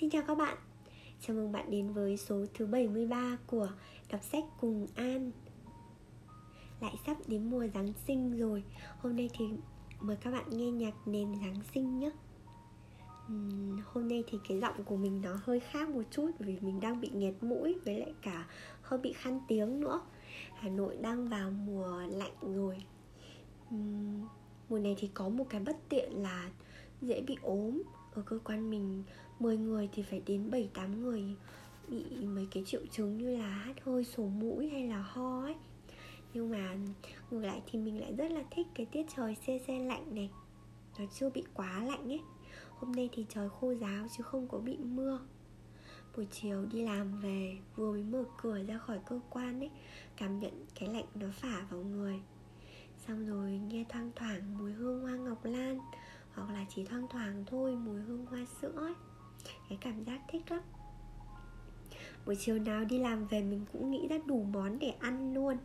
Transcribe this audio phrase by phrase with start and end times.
[0.00, 0.58] Xin chào các bạn.
[1.20, 3.68] Chào mừng bạn đến với số thứ 73 của
[4.10, 5.30] Đọc sách cùng An.
[6.80, 8.64] Lại sắp đến mùa Giáng sinh rồi.
[8.98, 9.44] Hôm nay thì
[10.00, 12.10] mời các bạn nghe nhạc nền Giáng sinh nhé.
[13.32, 16.80] Uhm, Hôm nay thì cái giọng của mình nó hơi khác một chút Vì mình
[16.80, 18.46] đang bị nghẹt mũi với lại cả
[18.82, 20.00] hơi bị khăn tiếng nữa.
[20.54, 22.84] Hà Nội đang vào mùa lạnh rồi.
[23.74, 24.26] Uhm,
[24.68, 26.50] Mùa này thì có một cái bất tiện là
[27.00, 27.82] dễ bị ốm.
[28.14, 29.04] Ở cơ quan mình
[29.40, 31.24] 10 người thì phải đến 7-8 người
[31.88, 35.54] bị mấy cái triệu chứng như là hát hơi, sổ mũi hay là ho ấy.
[36.34, 36.76] Nhưng mà
[37.30, 40.30] ngược lại thì mình lại rất là thích cái tiết trời xe xe lạnh này.
[40.98, 42.20] Nó chưa bị quá lạnh ấy.
[42.70, 45.20] Hôm nay thì trời khô ráo chứ không có bị mưa.
[46.16, 49.70] Buổi chiều đi làm về, vừa mới mở cửa ra khỏi cơ quan ấy,
[50.16, 52.20] cảm nhận cái lạnh nó phả vào người.
[53.06, 55.78] Xong rồi nghe thoang thoảng mùi hương hoa ngọc lan,
[56.32, 58.94] hoặc là chỉ thoang thoảng thôi, mùi hương hoa sữa ấy
[59.68, 60.60] cái cảm giác thích lắm.
[62.26, 65.56] Buổi chiều nào đi làm về mình cũng nghĩ ra đủ món để ăn luôn.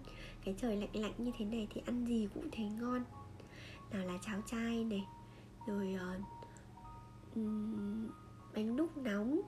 [0.46, 3.04] Cái trời lạnh lạnh như thế này thì ăn gì cũng thấy ngon.
[3.92, 5.06] Nào là cháo chay này
[5.68, 6.22] rồi uh,
[7.36, 8.08] um,
[8.56, 9.42] bánh đúc nóng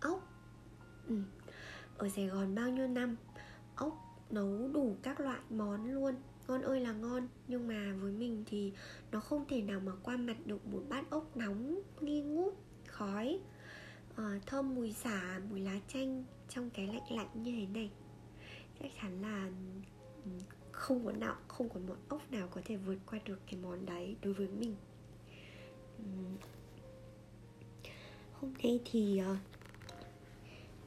[0.00, 0.34] ốc.
[1.08, 1.22] Ừ.
[1.98, 3.16] ở sài gòn bao nhiêu năm
[3.76, 6.14] ốc nấu đủ các loại món luôn.
[6.48, 8.72] Ngon ơi là ngon nhưng mà với mình thì
[9.12, 12.54] nó không thể nào mà qua mặt được một bát ốc nóng nghi ngút
[12.98, 13.38] khói.
[14.12, 17.90] Uh, thơm mùi xả mùi lá chanh trong cái lạnh lạnh như thế này.
[18.80, 19.50] Chắc chắn là
[20.24, 20.30] ừ,
[20.72, 23.86] không có nào không có một ốc nào có thể vượt qua được cái món
[23.86, 24.74] đấy đối với mình.
[25.98, 26.04] Ừ.
[28.32, 29.36] Hôm nay thì uh,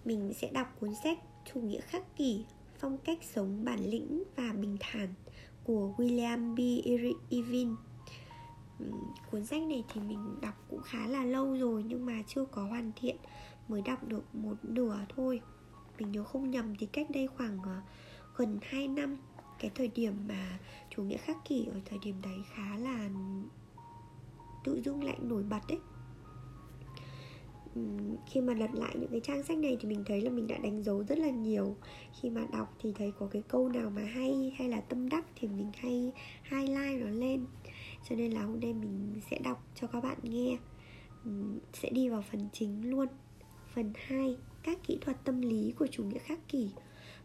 [0.06, 1.20] mình sẽ đọc cuốn sách
[1.54, 2.46] chủ nghĩa khắc kỷ
[2.80, 5.14] phong cách sống bản lĩnh và bình thản
[5.64, 6.60] của William B.
[7.30, 7.76] Irvin
[9.32, 12.64] cuốn sách này thì mình đọc cũng khá là lâu rồi nhưng mà chưa có
[12.64, 13.16] hoàn thiện,
[13.68, 15.42] mới đọc được một nửa thôi.
[16.00, 17.82] Mình nhớ không nhầm thì cách đây khoảng ờ,
[18.38, 19.18] gần 2 năm,
[19.60, 23.10] cái thời điểm mà chủ nghĩa khắc kỷ ở thời điểm đấy khá là
[24.64, 25.80] tự dưng lại nổi bật đấy
[28.26, 30.58] khi mà lật lại những cái trang sách này thì mình thấy là mình đã
[30.58, 31.76] đánh dấu rất là nhiều.
[32.22, 35.26] Khi mà đọc thì thấy có cái câu nào mà hay hay là tâm đắc
[35.36, 36.12] thì mình hay
[36.52, 37.46] highlight nó lên
[38.10, 40.58] cho nên là hôm nay mình sẽ đọc cho các bạn nghe
[41.26, 41.32] ừ,
[41.74, 43.08] sẽ đi vào phần chính luôn
[43.74, 46.70] phần 2 các kỹ thuật tâm lý của chủ nghĩa khắc kỷ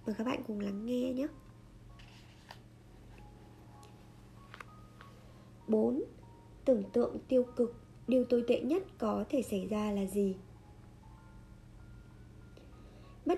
[0.06, 1.26] mời các bạn cùng lắng nghe nhé
[5.68, 6.02] 4.
[6.64, 7.74] Tưởng tượng tiêu cực
[8.08, 10.36] Điều tồi tệ nhất có thể xảy ra là gì?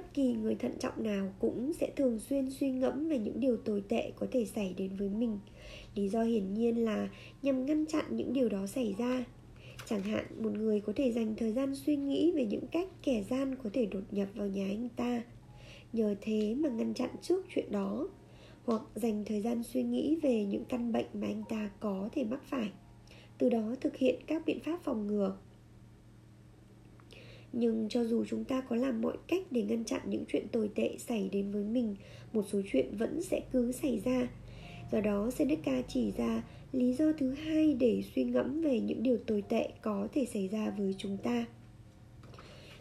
[0.09, 3.57] Bất kỳ người thận trọng nào cũng sẽ thường xuyên suy ngẫm về những điều
[3.57, 5.39] tồi tệ có thể xảy đến với mình.
[5.95, 7.09] Lý do hiển nhiên là
[7.43, 9.25] nhằm ngăn chặn những điều đó xảy ra.
[9.87, 13.25] Chẳng hạn, một người có thể dành thời gian suy nghĩ về những cách kẻ
[13.31, 15.23] gian có thể đột nhập vào nhà anh ta.
[15.93, 18.09] Nhờ thế mà ngăn chặn trước chuyện đó.
[18.65, 22.25] Hoặc dành thời gian suy nghĩ về những căn bệnh mà anh ta có thể
[22.25, 22.71] mắc phải.
[23.39, 25.37] Từ đó thực hiện các biện pháp phòng ngừa
[27.53, 30.71] nhưng cho dù chúng ta có làm mọi cách để ngăn chặn những chuyện tồi
[30.75, 31.97] tệ xảy đến với mình,
[32.33, 34.29] một số chuyện vẫn sẽ cứ xảy ra.
[34.93, 36.43] Do đó, seneca chỉ ra
[36.73, 40.49] lý do thứ hai để suy ngẫm về những điều tồi tệ có thể xảy
[40.49, 41.47] ra với chúng ta.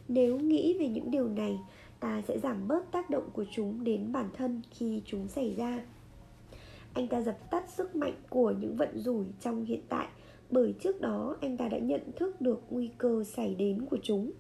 [0.08, 1.58] Nếu nghĩ về những điều này,
[2.00, 5.86] ta sẽ giảm bớt tác động của chúng đến bản thân khi chúng xảy ra.
[6.94, 10.08] Anh ta dập tắt sức mạnh của những vận rủi trong hiện tại,
[10.50, 14.32] bởi trước đó anh ta đã nhận thức được nguy cơ xảy đến của chúng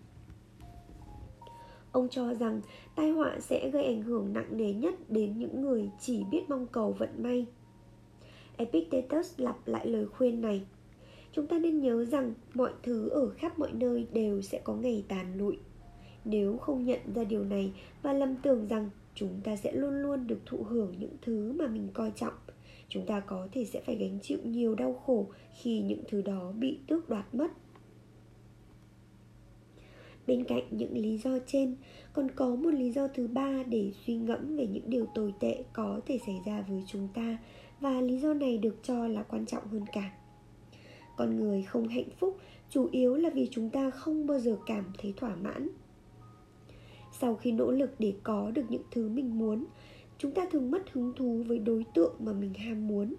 [1.92, 2.62] ông cho rằng
[2.96, 6.68] tai họa sẽ gây ảnh hưởng nặng nề nhất đến những người chỉ biết mong
[6.68, 7.46] cầu vận may.
[8.58, 10.66] Epictetus lặp lại lời khuyên này.
[11.32, 15.06] Chúng ta nên nhớ rằng mọi thứ ở khắp mọi nơi đều sẽ có ngày
[15.08, 15.58] tàn lụi.
[16.26, 20.28] Nếu không nhận ra điều này và lầm tưởng rằng chúng ta sẽ luôn luôn
[20.28, 22.34] được thụ hưởng những thứ mà mình coi trọng,
[22.90, 25.28] chúng ta có thể sẽ phải gánh chịu nhiều đau khổ
[25.62, 27.52] khi những thứ đó bị tước đoạt mất
[30.28, 31.76] bên cạnh những lý do trên,
[32.14, 35.64] còn có một lý do thứ ba để suy ngẫm về những điều tồi tệ
[35.74, 37.38] có thể xảy ra với chúng ta
[37.80, 40.12] và lý do này được cho là quan trọng hơn cả.
[41.18, 42.38] Con người không hạnh phúc
[42.70, 45.70] chủ yếu là vì chúng ta không bao giờ cảm thấy thỏa mãn.
[47.20, 49.66] Sau khi nỗ lực để có được những thứ mình muốn,
[50.18, 53.16] chúng ta thường mất hứng thú với đối tượng mà mình ham muốn.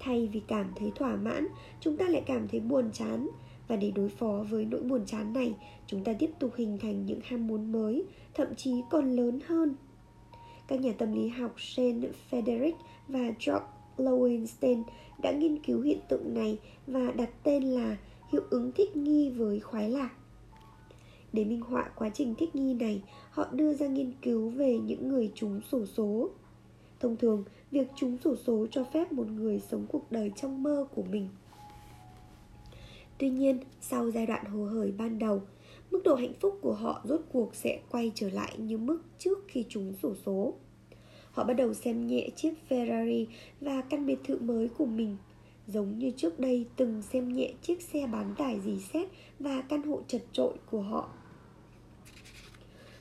[0.00, 1.48] Thay vì cảm thấy thỏa mãn,
[1.80, 3.28] chúng ta lại cảm thấy buồn chán
[3.68, 5.54] và để đối phó với nỗi buồn chán này,
[5.86, 8.04] chúng ta tiếp tục hình thành những ham muốn mới,
[8.34, 9.74] thậm chí còn lớn hơn.
[10.68, 12.76] Các nhà tâm lý học Shane Frederick
[13.08, 13.66] và George
[13.96, 14.82] Lowenstein
[15.22, 17.96] đã nghiên cứu hiện tượng này và đặt tên là
[18.32, 20.10] hiệu ứng thích nghi với khoái lạc.
[21.32, 25.08] Để minh họa quá trình thích nghi này, họ đưa ra nghiên cứu về những
[25.08, 26.30] người trúng sổ số.
[27.00, 30.86] Thông thường, việc trúng sổ số cho phép một người sống cuộc đời trong mơ
[30.94, 31.28] của mình
[33.18, 35.42] tuy nhiên, sau giai đoạn hồ hởi ban đầu,
[35.90, 39.38] mức độ hạnh phúc của họ rốt cuộc sẽ quay trở lại như mức trước
[39.48, 40.54] khi chúng sổ số.
[41.30, 43.26] Họ bắt đầu xem nhẹ chiếc ferrari
[43.60, 45.16] và căn biệt thự mới của mình,
[45.66, 49.82] giống như trước đây từng xem nhẹ chiếc xe bán tải dì xét và căn
[49.82, 51.10] hộ chật trội của họ.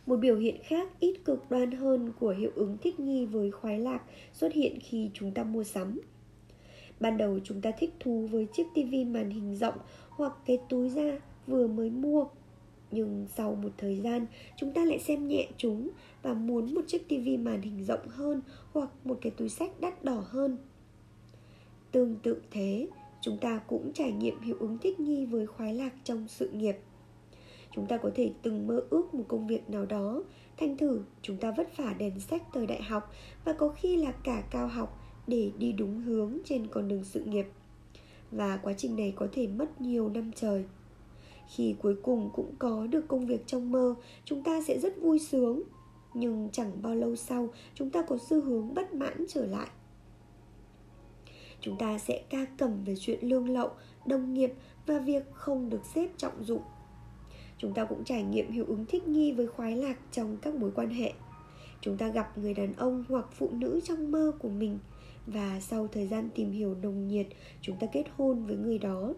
[0.06, 3.80] Một biểu hiện khác ít cực đoan hơn của hiệu ứng thích nghi với khoái
[3.80, 4.02] lạc
[4.34, 6.00] xuất hiện khi chúng ta mua sắm.
[7.00, 9.76] Ban đầu chúng ta thích thú với chiếc tivi màn hình rộng
[10.18, 12.26] hoặc cái túi da vừa mới mua,
[12.92, 14.26] nhưng sau một thời gian,
[14.58, 15.90] chúng ta lại xem nhẹ chúng
[16.22, 18.42] và muốn một chiếc tivi màn hình rộng hơn
[18.74, 20.58] hoặc một cái túi sách đắt đỏ hơn.
[21.92, 22.88] Tương tự thế,
[23.22, 26.78] chúng ta cũng trải nghiệm hiệu ứng thích nghi với khoái lạc trong sự nghiệp.
[27.76, 30.24] Chúng ta có thể từng mơ ước một công việc nào đó,
[30.58, 33.12] thành thử chúng ta vất vả đèn sách thời đại học
[33.46, 37.24] và có khi là cả cao học để đi đúng hướng trên con đường sự
[37.24, 37.46] nghiệp
[38.32, 40.66] và quá trình này có thể mất nhiều năm trời.
[41.56, 43.96] Khi cuối cùng cũng có được công việc trong mơ,
[44.26, 45.64] chúng ta sẽ rất vui sướng.
[46.14, 49.68] Nhưng chẳng bao lâu sau, chúng ta có xu hướng bất mãn trở lại.
[51.62, 53.70] Chúng ta sẽ ca cẩm về chuyện lương lậu,
[54.06, 54.54] đồng nghiệp
[54.86, 56.62] và việc không được xếp trọng dụng.
[57.58, 60.72] Chúng ta cũng trải nghiệm hiệu ứng thích nghi với khoái lạc trong các mối
[60.76, 61.14] quan hệ.
[61.82, 64.80] Chúng ta gặp người đàn ông hoặc phụ nữ trong mơ của mình
[65.28, 67.28] và sau thời gian tìm hiểu nồng nhiệt,
[67.62, 69.14] chúng ta kết hôn với người đó.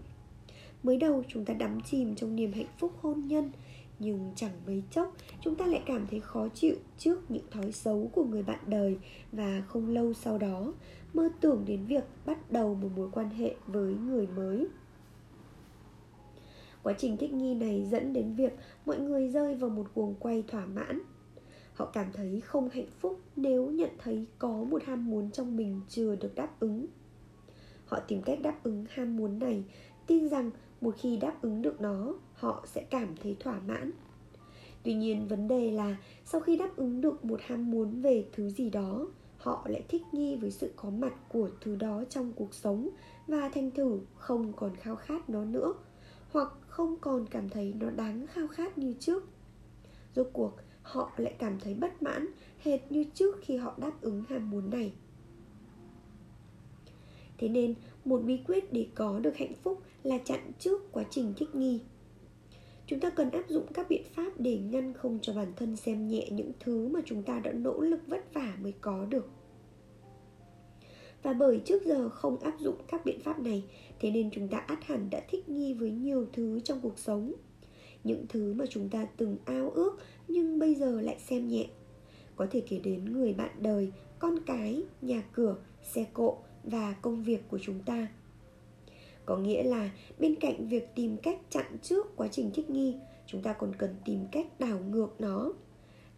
[0.84, 3.52] Mới đầu, chúng ta đắm chìm trong niềm hạnh phúc hôn nhân,
[4.00, 8.10] nhưng chẳng mấy chốc, chúng ta lại cảm thấy khó chịu trước những thói xấu
[8.14, 8.98] của người bạn đời.
[9.32, 10.74] Và không lâu sau đó,
[11.14, 14.68] mơ tưởng đến việc bắt đầu một mối quan hệ với người mới.
[16.84, 18.54] Quá trình thích nghi này dẫn đến việc
[18.86, 21.02] mọi người rơi vào một cuồng quay thỏa mãn
[21.80, 25.82] họ cảm thấy không hạnh phúc nếu nhận thấy có một ham muốn trong mình
[25.90, 26.86] chưa được đáp ứng.
[27.86, 29.64] Họ tìm cách đáp ứng ham muốn này,
[30.08, 33.92] tin rằng một khi đáp ứng được nó, họ sẽ cảm thấy thỏa mãn.
[34.84, 38.50] Tuy nhiên, vấn đề là sau khi đáp ứng được một ham muốn về thứ
[38.50, 42.54] gì đó, họ lại thích nghi với sự có mặt của thứ đó trong cuộc
[42.54, 42.90] sống
[43.28, 45.74] và thành thử không còn khao khát nó nữa,
[46.32, 49.24] hoặc không còn cảm thấy nó đáng khao khát như trước.
[50.16, 50.56] Rốt cuộc
[50.90, 52.28] họ lại cảm thấy bất mãn,
[52.60, 54.94] hệt như trước khi họ đáp ứng ham muốn này.
[57.38, 57.76] Thế nên,
[58.06, 61.82] một bí quyết để có được hạnh phúc là chặn trước quá trình thích nghi.
[62.88, 66.08] Chúng ta cần áp dụng các biện pháp để ngăn không cho bản thân xem
[66.08, 69.30] nhẹ những thứ mà chúng ta đã nỗ lực vất vả mới có được.
[71.24, 73.64] Và bởi trước giờ không áp dụng các biện pháp này,
[74.00, 77.34] thế nên chúng ta át hẳn đã thích nghi với nhiều thứ trong cuộc sống
[78.04, 79.98] những thứ mà chúng ta từng ao ước
[80.28, 81.68] nhưng bây giờ lại xem nhẹ.
[82.36, 87.24] Có thể kể đến người bạn đời, con cái, nhà cửa, xe cộ và công
[87.24, 88.08] việc của chúng ta.
[89.26, 93.42] Có nghĩa là bên cạnh việc tìm cách chặn trước quá trình thích nghi, chúng
[93.42, 95.54] ta còn cần tìm cách đảo ngược nó.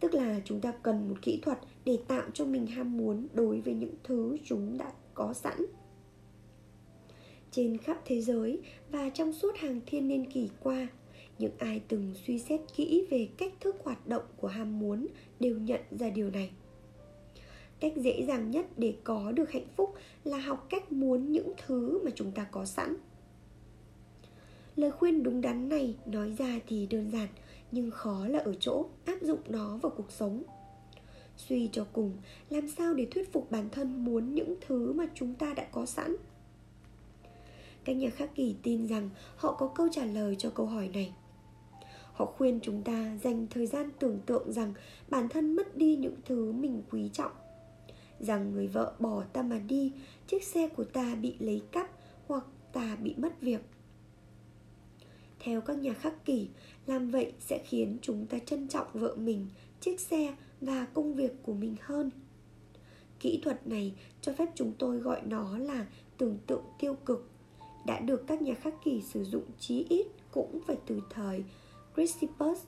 [0.00, 3.60] Tức là chúng ta cần một kỹ thuật để tạo cho mình ham muốn đối
[3.60, 5.56] với những thứ chúng đã có sẵn.
[7.50, 10.88] Trên khắp thế giới và trong suốt hàng thiên niên kỷ qua
[11.42, 15.06] những ai từng suy xét kỹ về cách thức hoạt động của ham muốn
[15.40, 16.50] đều nhận ra điều này.
[17.80, 19.94] Cách dễ dàng nhất để có được hạnh phúc
[20.24, 22.96] là học cách muốn những thứ mà chúng ta có sẵn.
[24.76, 27.28] Lời khuyên đúng đắn này nói ra thì đơn giản,
[27.72, 30.42] nhưng khó là ở chỗ áp dụng nó vào cuộc sống.
[31.36, 32.12] Suy cho cùng,
[32.50, 35.86] làm sao để thuyết phục bản thân muốn những thứ mà chúng ta đã có
[35.86, 36.16] sẵn?
[37.84, 41.12] Các nhà khắc kỷ tin rằng họ có câu trả lời cho câu hỏi này
[42.12, 44.74] họ khuyên chúng ta dành thời gian tưởng tượng rằng
[45.10, 47.32] bản thân mất đi những thứ mình quý trọng.
[48.20, 49.92] Rằng người vợ bỏ ta mà đi,
[50.26, 51.90] chiếc xe của ta bị lấy cắp
[52.26, 53.60] hoặc ta bị mất việc.
[55.40, 56.48] Theo các nhà khắc kỷ,
[56.86, 59.46] làm vậy sẽ khiến chúng ta trân trọng vợ mình,
[59.80, 62.10] chiếc xe và công việc của mình hơn.
[63.20, 65.86] Kỹ thuật này cho phép chúng tôi gọi nó là
[66.18, 67.30] tưởng tượng tiêu cực.
[67.86, 71.44] Đã được các nhà khắc kỷ sử dụng chí ít cũng phải từ thời
[71.96, 72.58] Chrysippus.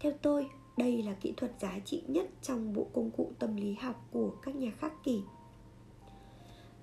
[0.00, 3.74] Theo tôi, đây là kỹ thuật giá trị nhất trong bộ công cụ tâm lý
[3.74, 5.22] học của các nhà khắc kỷ.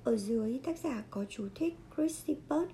[0.03, 2.69] Ở dưới tác giả có chú thích Chrysippus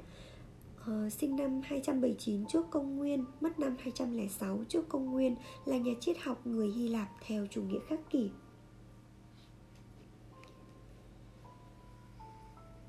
[0.82, 5.92] uh, sinh năm 279 trước công nguyên, mất năm 206 trước công nguyên là nhà
[6.00, 8.30] triết học người Hy Lạp theo chủ nghĩa khắc kỷ.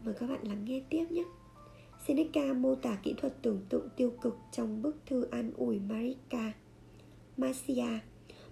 [0.04, 1.24] Mời các bạn lắng nghe tiếp nhé.
[2.06, 6.52] Seneca mô tả kỹ thuật tưởng tượng tiêu cực trong bức thư an ủi Marika.
[7.36, 7.98] Marcia,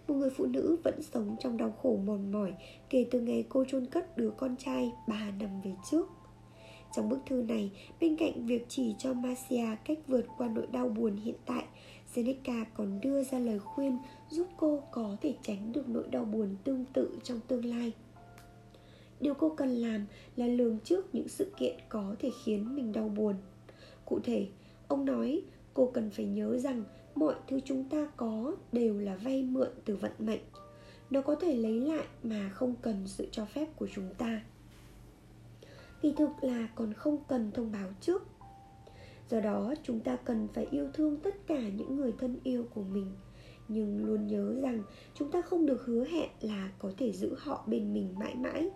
[0.09, 2.55] một người phụ nữ vẫn sống trong đau khổ mòn mỏi
[2.91, 6.09] kể từ ngày cô chôn cất đứa con trai 3 năm về trước.
[6.97, 10.89] Trong bức thư này, bên cạnh việc chỉ cho Marcia cách vượt qua nỗi đau
[10.89, 11.65] buồn hiện tại,
[12.07, 16.57] Seneca còn đưa ra lời khuyên giúp cô có thể tránh được nỗi đau buồn
[16.65, 17.93] tương tự trong tương lai.
[19.21, 23.09] Điều cô cần làm là lường trước những sự kiện có thể khiến mình đau
[23.09, 23.35] buồn.
[24.05, 24.49] Cụ thể,
[24.89, 25.43] ông nói
[25.75, 26.85] cô cần phải nhớ rằng
[27.15, 30.43] mọi thứ chúng ta có đều là vay mượn từ vận mệnh.
[31.11, 34.43] Nó có thể lấy lại mà không cần sự cho phép của chúng ta.
[36.03, 38.23] Kỳ thực là còn không cần thông báo trước
[39.31, 42.83] do đó chúng ta cần phải yêu thương tất cả những người thân yêu của
[42.83, 43.13] mình
[43.69, 44.83] nhưng luôn nhớ rằng
[45.15, 48.71] chúng ta không được hứa hẹn là có thể giữ họ bên mình mãi mãi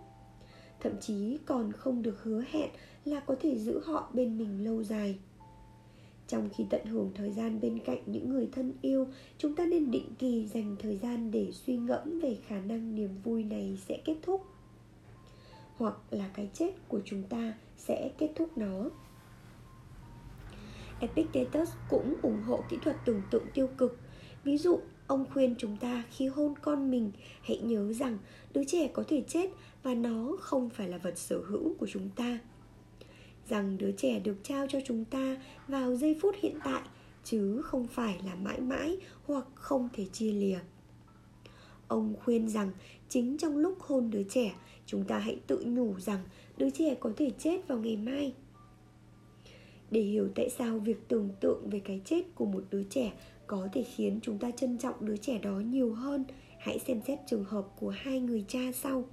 [0.85, 2.71] thậm chí còn không được hứa hẹn
[3.05, 5.19] là có thể giữ họ bên mình lâu dài.
[6.29, 9.07] Trong khi tận hưởng thời gian bên cạnh những người thân yêu
[9.39, 13.11] chúng ta nên định kỳ dành thời gian để suy ngẫm về khả năng niềm
[13.25, 14.45] vui này sẽ kết thúc.
[15.77, 18.91] Hoặc là cái chết của chúng ta sẽ kết thúc nó.
[21.01, 23.99] Epictetus cũng ủng hộ kỹ thuật tưởng tượng tiêu cực.
[24.45, 28.19] Ví dụ, ông khuyên chúng ta khi hôn con mình hãy nhớ rằng
[28.53, 29.51] đứa trẻ có thể chết
[29.83, 32.39] và nó không phải là vật sở hữu của chúng ta.
[33.49, 36.83] Rằng đứa trẻ được trao cho chúng ta vào giây phút hiện tại
[37.25, 38.97] chứ không phải là mãi mãi
[39.27, 40.59] hoặc không thể chia lìa.
[41.89, 42.71] Ông khuyên rằng
[43.09, 44.55] chính trong lúc hôn đứa trẻ,
[44.87, 46.21] chúng ta hãy tự nhủ rằng
[46.57, 48.35] đứa trẻ có thể chết vào ngày mai
[49.91, 53.13] để hiểu tại sao việc tưởng tượng về cái chết của một đứa trẻ
[53.47, 56.25] có thể khiến chúng ta trân trọng đứa trẻ đó nhiều hơn
[56.59, 59.05] hãy xem xét trường hợp của hai người cha sau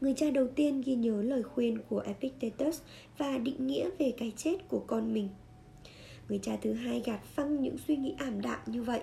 [0.00, 2.80] Người cha đầu tiên ghi nhớ lời khuyên của Epictetus
[3.18, 5.28] và định nghĩa về cái chết của con mình.
[6.28, 9.00] Người cha thứ hai gạt phăng những suy nghĩ ảm đạm như vậy.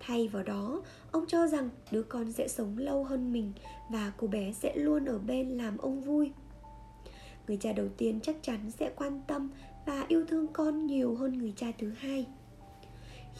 [0.00, 3.52] Thay vào đó, ông cho rằng đứa con sẽ sống lâu hơn mình
[3.90, 6.30] và cô bé sẽ luôn ở bên làm ông vui
[7.46, 9.50] người cha đầu tiên chắc chắn sẽ quan tâm
[9.86, 12.26] và yêu thương con nhiều hơn người cha thứ hai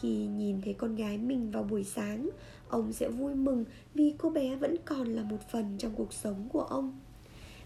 [0.00, 2.30] khi nhìn thấy con gái mình vào buổi sáng,
[2.68, 6.48] ông sẽ vui mừng vì cô bé vẫn còn là một phần trong cuộc sống
[6.52, 7.00] của ông.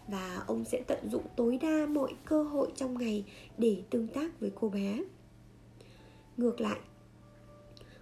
[0.08, 3.25] Và ông sẽ tận dụng tối đa mọi cơ hội trong ngày
[3.58, 5.04] để tương tác với cô bé.
[6.37, 6.78] Ngược lại,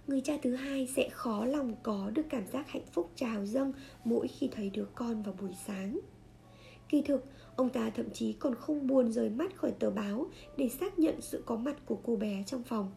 [0.07, 3.73] người cha thứ hai sẽ khó lòng có được cảm giác hạnh phúc trào dâng
[4.03, 5.99] mỗi khi thấy đứa con vào buổi sáng.
[6.89, 7.25] Kỳ thực,
[7.59, 10.25] Ông ta thậm chí còn không buồn rời mắt khỏi tờ báo
[10.57, 12.91] để xác nhận sự có mặt của cô bé trong phòng.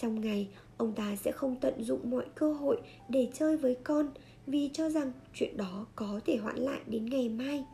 [0.00, 4.10] Trong ngày, ông ta sẽ không tận dụng mọi cơ hội để chơi với con
[4.46, 7.64] vì cho rằng chuyện đó có thể hoãn lại đến ngày mai.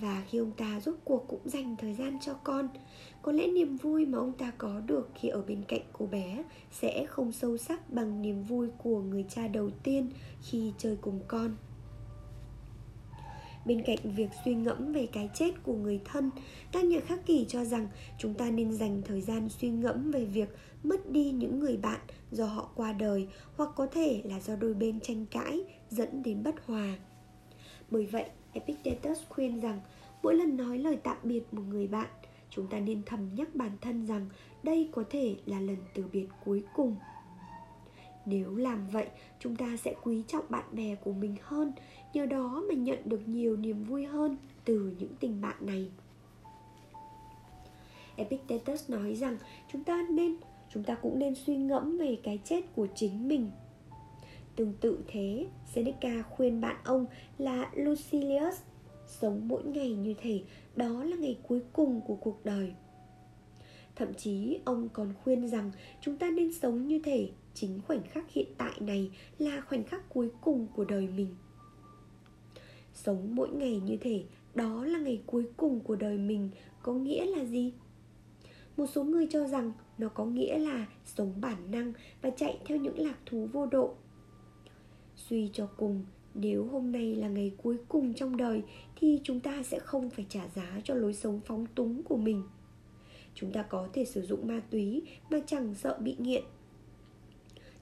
[0.00, 2.68] Và khi ông ta rốt cuộc cũng dành thời gian cho con,
[3.22, 6.44] có lẽ niềm vui mà ông ta có được khi ở bên cạnh cô bé
[6.70, 10.10] sẽ không sâu sắc bằng niềm vui của người cha đầu tiên
[10.42, 11.56] khi chơi cùng con
[13.68, 16.30] bên cạnh việc suy ngẫm về cái chết của người thân
[16.72, 20.24] các nhà khắc kỷ cho rằng chúng ta nên dành thời gian suy ngẫm về
[20.24, 20.48] việc
[20.82, 24.74] mất đi những người bạn do họ qua đời hoặc có thể là do đôi
[24.74, 25.60] bên tranh cãi
[25.90, 26.96] dẫn đến bất hòa.
[27.90, 29.80] Bởi vậy, epictetus khuyên rằng
[30.22, 32.08] mỗi lần nói lời tạm biệt một người bạn,
[32.50, 34.28] chúng ta nên thầm nhắc bản thân rằng
[34.62, 36.96] đây có thể là lần từ biệt cuối cùng.
[38.26, 39.06] Nếu làm vậy,
[39.38, 41.72] chúng ta sẽ quý trọng bạn bè của mình hơn
[42.14, 45.90] nhờ đó mà nhận được nhiều niềm vui hơn từ những tình bạn này.
[48.16, 49.36] Epictetus nói rằng
[49.72, 50.36] chúng ta nên,
[50.74, 53.50] chúng ta cũng nên suy ngẫm về cái chết của chính mình.
[54.56, 57.06] Tương tự thế, seneca khuyên bạn ông
[57.38, 58.54] là lucilius,
[59.06, 60.42] sống mỗi ngày như thể
[60.76, 62.72] đó là ngày cuối cùng của cuộc đời.
[63.96, 68.30] Thậm chí, ông còn khuyên rằng chúng ta nên sống như thể chính khoảnh khắc
[68.30, 71.34] hiện tại này là khoảnh khắc cuối cùng của đời mình
[73.04, 74.24] sống mỗi ngày như thể
[74.54, 76.50] đó là ngày cuối cùng của đời mình,
[76.82, 77.72] có nghĩa là gì?
[78.76, 82.78] Một số người cho rằng nó có nghĩa là sống bản năng và chạy theo
[82.78, 83.94] những lạc thú vô độ.
[85.16, 88.62] Suy cho cùng, nếu hôm nay là ngày cuối cùng trong đời,
[88.96, 92.42] thì chúng ta sẽ không phải trả giá cho lối sống phóng túng của mình.
[93.34, 96.42] Chúng ta có thể sử dụng ma túy mà chẳng sợ bị nghiện.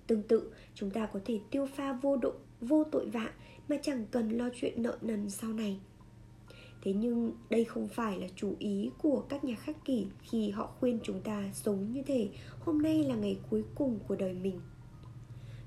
[0.06, 3.30] Tương tự, chúng ta có thể tiêu pha vô độ, vô tội vạ
[3.68, 5.80] mà chẳng cần lo chuyện nợ nần sau này.
[6.82, 10.74] Thế nhưng đây không phải là chủ ý của các nhà khắc kỷ khi họ
[10.80, 12.28] khuyên chúng ta sống như thế
[12.60, 14.60] hôm nay là ngày cuối cùng của đời mình.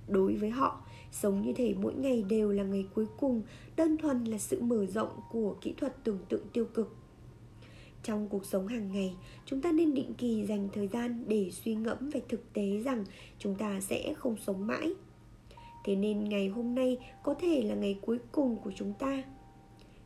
[0.08, 3.41] Đối với họ, sống như thể mỗi ngày đều là ngày cuối cùng,
[3.75, 6.96] đơn thuần là sự mở rộng của kỹ thuật tưởng tượng tiêu cực.
[8.03, 9.15] Trong cuộc sống hàng ngày,
[9.46, 13.06] chúng ta nên định kỳ dành thời gian để suy ngẫm về thực tế rằng
[13.39, 14.94] chúng ta sẽ không sống mãi
[15.84, 19.24] thế nên ngày hôm nay có thể là ngày cuối cùng của chúng ta.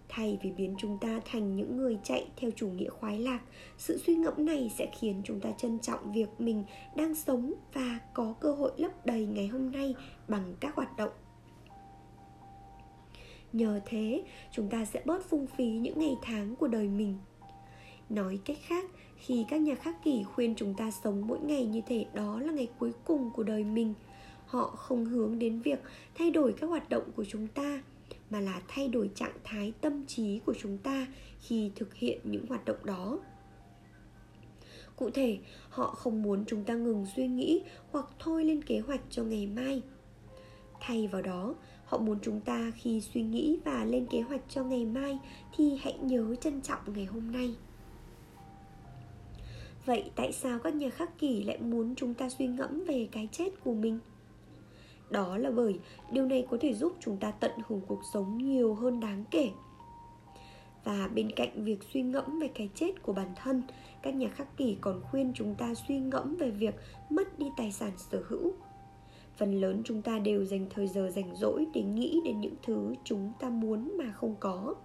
[0.10, 3.40] Thay vì biến chúng ta thành những người chạy theo chủ nghĩa khoái lạc,
[3.78, 6.64] sự suy ngẫm này sẽ khiến chúng ta trân trọng việc mình
[6.96, 9.96] đang sống và có cơ hội lấp đầy ngày hôm nay
[10.28, 11.12] bằng các hoạt động.
[13.54, 17.18] Nhờ thế, chúng ta sẽ bớt phung phí những ngày tháng của đời mình.
[18.10, 18.86] Nói cách khác,
[19.18, 22.52] khi các nhà khắc kỷ khuyên chúng ta sống mỗi ngày như thể đó là
[22.52, 23.94] ngày cuối cùng của đời mình
[24.54, 25.80] họ không hướng đến việc
[26.16, 27.84] thay đổi các hoạt động của chúng ta,
[28.30, 31.08] mà là thay đổi trạng thái tâm trí của chúng ta
[31.40, 33.20] khi thực hiện những hoạt động đó.
[34.96, 35.38] Cụ thể,
[35.70, 39.48] họ không muốn chúng ta ngừng suy nghĩ hoặc thôi lên kế hoạch cho ngày
[39.48, 39.82] mai.
[40.80, 41.56] Thay vào đó,
[41.86, 45.20] họ muốn chúng ta khi suy nghĩ và lên kế hoạch cho ngày mai
[45.58, 47.56] thì hãy nhớ trân trọng ngày hôm nay.
[49.86, 53.30] Vậy tại sao các nhà khắc kỷ lại muốn chúng ta suy ngẫm về cái
[53.32, 54.00] chết của mình?
[55.14, 55.80] Đó là bởi
[56.12, 59.50] điều này có thể giúp chúng ta tận hưởng cuộc sống nhiều hơn đáng kể.
[60.84, 63.64] Và bên cạnh việc suy ngẫm về cái chết của bản thân,
[64.02, 66.76] các nhà khắc kỷ còn khuyên chúng ta suy ngẫm về việc
[67.10, 68.54] mất đi tài sản sở hữu.
[69.38, 72.94] Phần lớn chúng ta đều dành thời giờ rảnh rỗi để nghĩ đến những thứ
[73.04, 74.76] chúng ta muốn mà không có.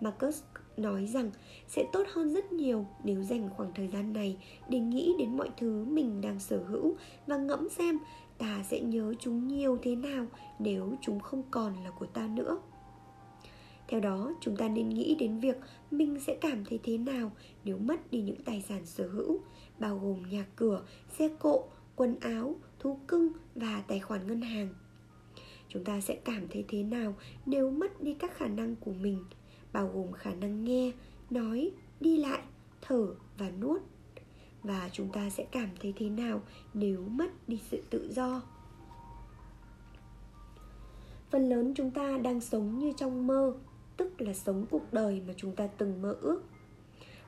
[0.00, 0.42] Marcus
[0.76, 1.30] nói rằng
[1.68, 4.36] sẽ tốt hơn rất nhiều nếu dành khoảng thời gian này
[4.68, 7.98] để nghĩ đến mọi thứ mình đang sở hữu và ngẫm xem
[8.38, 10.26] ta sẽ nhớ chúng nhiều thế nào
[10.58, 12.58] nếu chúng không còn là của ta nữa?
[13.88, 15.56] Theo đó, chúng ta nên nghĩ đến việc
[15.90, 17.32] mình sẽ cảm thấy thế nào
[17.64, 19.40] nếu mất đi những tài sản sở hữu,
[19.78, 20.82] bao gồm nhà cửa,
[21.18, 21.64] xe cộ,
[21.96, 24.68] quần áo, thú cưng và tài khoản ngân hàng.
[25.68, 27.14] Chúng ta sẽ cảm thấy thế nào
[27.46, 29.24] nếu mất đi các khả năng của mình,
[29.72, 30.92] bao gồm khả năng nghe,
[31.30, 32.42] nói, đi lại,
[32.82, 33.82] thở và nuốt?
[34.62, 36.40] Và chúng ta sẽ cảm thấy thế nào
[36.74, 38.42] nếu mất đi sự tự do?
[41.30, 43.54] Phần lớn chúng ta đang sống như trong mơ,
[43.96, 46.42] tức là sống cuộc đời mà chúng ta từng mơ ước.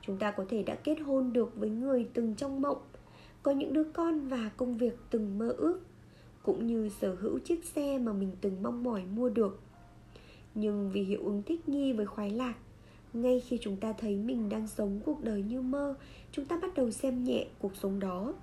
[0.01, 2.81] Chúng ta có thể đã kết hôn được với người từng trong mộng,
[3.43, 5.79] có những đứa con và công việc từng mơ ước,
[6.43, 9.59] cũng như sở hữu chiếc xe mà mình từng mong mỏi mua được.
[10.55, 12.53] Nhưng vì hiệu ứng thích nghi với khoái lạc
[13.13, 15.95] ngay khi chúng ta thấy mình đang sống cuộc đời như mơ,
[16.31, 18.33] chúng ta bắt đầu xem nhẹ cuộc sống đó.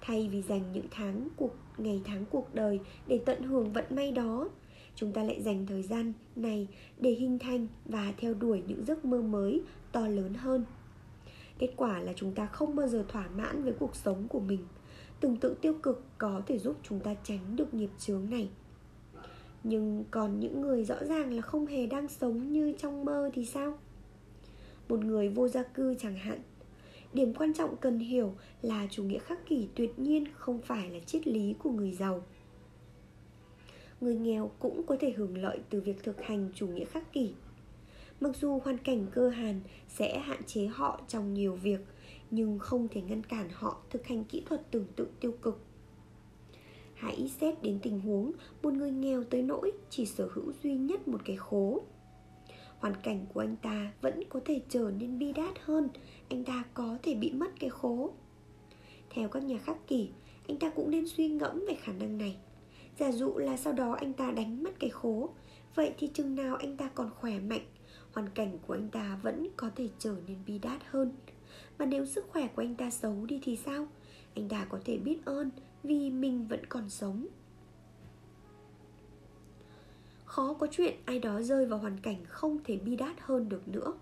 [0.00, 4.12] Thay vì dành những tháng cuộc, ngày tháng cuộc đời để tận hưởng vận may
[4.12, 4.48] đó,
[4.94, 9.04] chúng ta lại dành thời gian này để hình thành và theo đuổi những giấc
[9.04, 10.64] mơ mới to lớn hơn.
[11.58, 14.60] Kết quả là chúng ta không bao giờ thỏa mãn với cuộc sống của mình.
[15.20, 18.48] Tưởng tượng tiêu cực có thể giúp chúng ta tránh được nghiệp chướng này
[19.64, 23.44] nhưng còn những người rõ ràng là không hề đang sống như trong mơ thì
[23.44, 23.78] sao?
[24.88, 26.38] Một người vô gia cư chẳng hạn.
[27.12, 30.98] Điểm quan trọng cần hiểu là chủ nghĩa khắc kỷ tuyệt nhiên không phải là
[31.00, 32.22] triết lý của người giàu.
[34.00, 37.32] Người nghèo cũng có thể hưởng lợi từ việc thực hành chủ nghĩa khắc kỷ.
[38.20, 41.80] Mặc dù hoàn cảnh cơ hàn sẽ hạn chế họ trong nhiều việc,
[42.30, 45.60] nhưng không thể ngăn cản họ thực hành kỹ thuật tưởng tượng tiêu cực
[47.00, 48.32] hãy xét đến tình huống
[48.62, 51.82] một người nghèo tới nỗi chỉ sở hữu duy nhất một cái khố.
[52.78, 55.88] Hoàn cảnh của anh ta vẫn có thể trở nên bi đát hơn,
[56.28, 58.10] anh ta có thể bị mất cái khố.
[59.10, 60.08] Theo các nhà khắc kỷ,
[60.48, 62.36] anh ta cũng nên suy ngẫm về khả năng này.
[62.98, 65.30] Giả dụ là sau đó anh ta đánh mất cái khố,
[65.74, 67.64] vậy thì chừng nào anh ta còn khỏe mạnh,
[68.12, 71.12] hoàn cảnh của anh ta vẫn có thể trở nên bi đát hơn.
[71.78, 73.86] Mà nếu sức khỏe của anh ta xấu đi thì sao?
[74.34, 75.50] Anh ta có thể biết ơn
[75.82, 77.26] vì mình vẫn còn sống.
[80.24, 83.68] Khó có chuyện ai đó rơi vào hoàn cảnh không thể bi đát hơn được
[83.68, 83.92] nữa.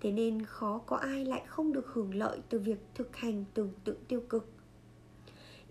[0.00, 3.72] Thế nên khó có ai lại không được hưởng lợi từ việc thực hành tưởng
[3.84, 4.48] tượng tiêu cực.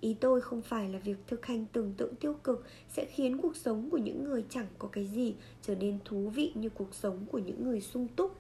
[0.02, 3.56] Ý tôi không phải là việc thực hành tưởng tượng tiêu cực sẽ khiến cuộc
[3.56, 7.26] sống của những người chẳng có cái gì trở nên thú vị như cuộc sống
[7.32, 8.38] của những người sung túc,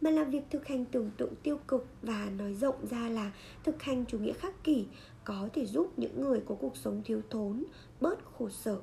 [0.00, 3.32] mà là việc thực hành tưởng tượng tiêu cực và nói rộng ra là
[3.64, 4.86] thực hành chủ nghĩa khắc kỷ
[5.28, 7.64] có thể giúp những người có cuộc sống thiếu thốn,
[8.00, 8.80] bớt khổ sở.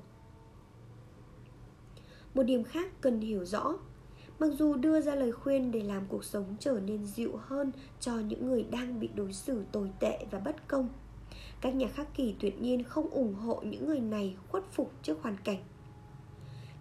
[2.33, 3.73] Một điểm khác cần hiểu rõ,
[4.39, 8.19] mặc dù đưa ra lời khuyên để làm cuộc sống trở nên dịu hơn cho
[8.19, 10.89] những người đang bị đối xử tồi tệ và bất công,
[11.61, 15.17] các nhà khắc kỷ tuyệt nhiên không ủng hộ những người này khuất phục trước
[15.21, 15.63] hoàn cảnh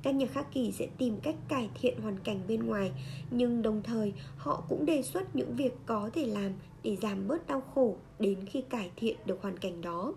[0.05, 2.93] các nhà khắc kỳ sẽ tìm cách cải thiện hoàn cảnh bên ngoài,
[3.31, 7.47] nhưng đồng thời họ cũng đề xuất những việc có thể làm để giảm bớt
[7.47, 10.15] đau khổ đến khi cải thiện được hoàn cảnh đó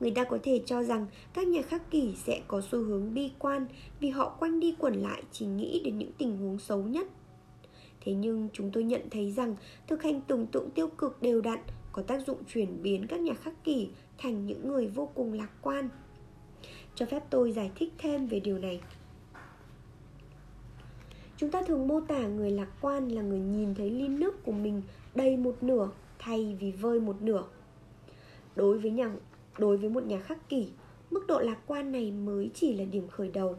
[0.00, 3.30] người ta có thể cho rằng các nhà khắc kỷ sẽ có xu hướng bi
[3.38, 3.66] quan
[4.00, 7.06] vì họ quanh đi quẩn lại chỉ nghĩ đến những tình huống xấu nhất
[8.00, 9.56] Thế nhưng chúng tôi nhận thấy rằng
[9.88, 11.58] thực hành tưởng tượng tiêu cực đều đặn
[11.92, 15.50] có tác dụng chuyển biến các nhà khắc kỷ thành những người vô cùng lạc
[15.62, 15.88] quan.
[17.00, 18.80] Cho phép tôi giải thích thêm về điều này.
[21.36, 24.52] Chúng ta thường mô tả người lạc quan là người nhìn thấy ly nước của
[24.52, 24.82] mình
[25.14, 27.44] đầy một nửa thay vì vơi một nửa.
[28.56, 29.12] Đối với nhà
[29.58, 30.68] đối với một nhà khắc kỷ,
[31.10, 33.56] mức độ lạc quan này mới chỉ là điểm khởi đầu.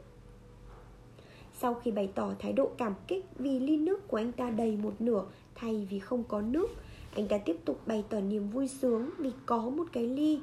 [1.53, 4.77] Sau khi bày tỏ thái độ cảm kích vì ly nước của anh ta đầy
[4.77, 5.25] một nửa
[5.55, 6.67] thay vì không có nước,
[7.15, 10.39] anh ta tiếp tục bày tỏ niềm vui sướng vì có một cái ly.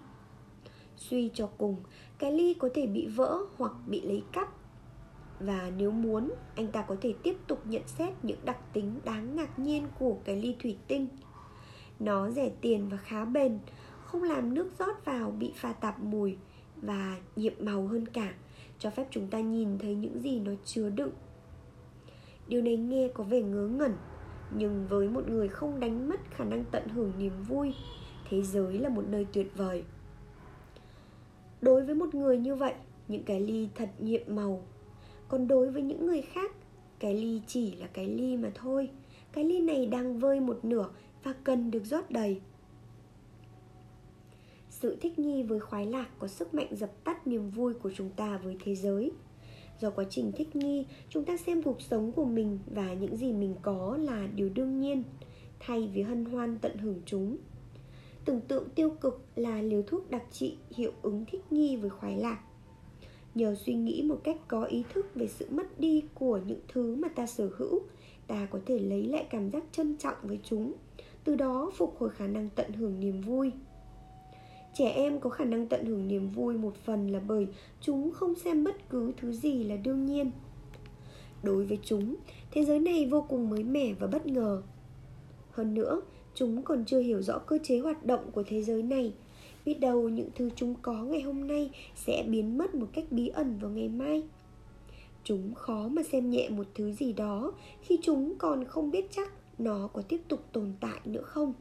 [0.99, 1.77] Suy cho cùng,
[2.19, 4.49] cái ly có thể bị vỡ hoặc bị lấy cắp.
[5.41, 9.37] Và nếu muốn, anh ta có thể tiếp tục nhận xét những đặc tính đáng
[9.37, 11.09] ngạc nhiên của cái ly thủy tinh.
[12.01, 13.59] Nó rẻ tiền và khá bền,
[14.05, 16.37] không làm nước rót vào bị pha tạp mùi
[16.83, 18.35] và nhiệm màu hơn cả
[18.79, 21.13] cho phép chúng ta nhìn thấy những gì nó chứa đựng
[22.49, 23.93] điều này nghe có vẻ ngớ ngẩn
[24.57, 27.75] nhưng với một người không đánh mất khả năng tận hưởng niềm vui
[28.29, 29.85] thế giới là một nơi tuyệt vời
[31.61, 32.75] đối với một người như vậy,
[33.09, 34.63] những cái ly thật nhiệm màu.
[35.29, 36.53] Còn đối với những người khác,
[36.99, 38.91] cái ly chỉ là cái ly mà thôi.
[39.33, 40.89] Cái ly này đang vơi một nửa
[41.23, 42.41] và cần được rót đầy.
[44.71, 48.11] Sự thích nghi với khoái lạc có sức mạnh dập tắt niềm vui của chúng
[48.11, 49.13] ta với thế giới.
[49.81, 53.33] Do quá trình thích nghi, chúng ta xem cuộc sống của mình và những gì
[53.33, 55.03] mình có là điều đương nhiên,
[55.61, 57.37] thay vì hân hoan tận hưởng chúng
[58.29, 62.17] tưởng tượng tiêu cực là liều thuốc đặc trị hiệu ứng thích nghi với khoái
[62.17, 62.39] lạc.
[63.35, 66.95] Nhờ suy nghĩ một cách có ý thức về sự mất đi của những thứ
[66.95, 67.81] mà ta sở hữu,
[68.27, 70.73] ta có thể lấy lại cảm giác trân trọng với chúng,
[71.25, 73.53] từ đó phục hồi khả năng tận hưởng niềm vui.
[74.75, 77.49] Trẻ em có khả năng tận hưởng niềm vui một phần là bởi
[77.81, 80.31] chúng không xem bất cứ thứ gì là đương nhiên.
[81.43, 82.15] Đối với chúng,
[82.51, 84.63] thế giới này vô cùng mới mẻ và bất ngờ.
[85.51, 86.01] Hơn nữa
[86.39, 89.13] chúng còn chưa hiểu rõ cơ chế hoạt động của thế giới này.
[89.67, 93.29] Biết đâu những thứ chúng có ngày hôm nay sẽ biến mất một cách bí
[93.29, 94.23] ẩn vào ngày mai.
[95.25, 99.33] Chúng khó mà xem nhẹ một thứ gì đó khi chúng còn không biết chắc
[99.59, 101.53] nó có tiếp tục tồn tại nữa không.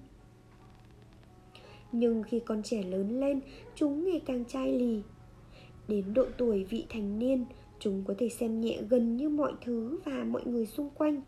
[1.91, 3.39] Nhưng khi con trẻ lớn lên,
[3.75, 5.01] chúng ngày càng chai lì.
[5.87, 7.45] Đến độ tuổi vị thành niên,
[7.79, 11.21] chúng có thể xem nhẹ gần như mọi thứ và mọi người xung quanh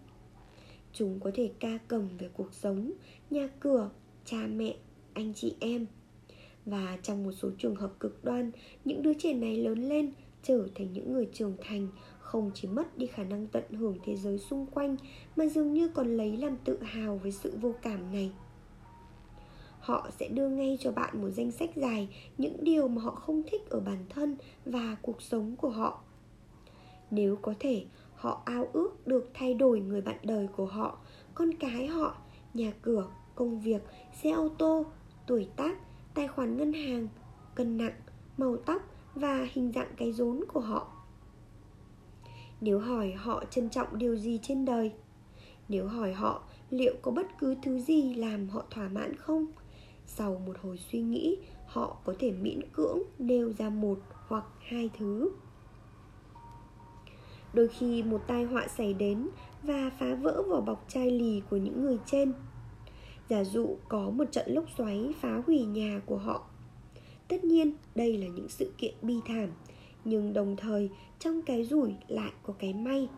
[0.94, 2.92] chúng có thể ca cầm về cuộc sống,
[3.30, 3.90] nhà cửa,
[4.26, 4.76] cha mẹ,
[5.14, 5.86] anh chị em.
[6.66, 8.52] Và trong một số trường hợp cực đoan,
[8.86, 10.12] những đứa trẻ này lớn lên,
[10.44, 11.88] trở thành những người trưởng thành,
[12.20, 14.98] không chỉ mất đi khả năng tận hưởng thế giới xung quanh,
[15.36, 18.32] mà dường như còn lấy làm tự hào với sự vô cảm này.
[19.80, 23.44] Họ sẽ đưa ngay cho bạn một danh sách dài những điều mà họ không
[23.52, 26.04] thích ở bản thân và cuộc sống của họ.
[27.12, 27.86] Nếu có thể
[28.20, 30.98] họ ao ước được thay đổi người bạn đời của họ,
[31.34, 32.18] con cái họ,
[32.54, 33.82] nhà cửa, công việc,
[34.24, 34.86] xe ô tô,
[35.28, 35.78] tuổi tác,
[36.14, 37.08] tài khoản ngân hàng,
[37.56, 38.02] cân nặng,
[38.38, 38.82] màu tóc
[39.16, 40.88] và hình dạng cái rốn của họ.
[42.62, 44.92] Nếu hỏi họ trân trọng điều gì trên đời?
[45.70, 49.46] Nếu hỏi họ liệu có bất cứ thứ gì làm họ thỏa mãn không?
[50.06, 54.90] Sau một hồi suy nghĩ, họ có thể miễn cưỡng nêu ra một hoặc hai
[54.98, 55.32] thứ
[57.54, 59.30] đôi khi một tai họa xảy đến
[59.64, 62.34] và phá vỡ vỏ bọc chai lì của những người trên.
[63.30, 66.50] Giả dụ có một trận lốc xoáy phá hủy nhà của họ.
[67.28, 69.50] Tất nhiên đây là những sự kiện bi thảm
[70.06, 73.10] nhưng đồng thời trong cái rủi lại có cái may.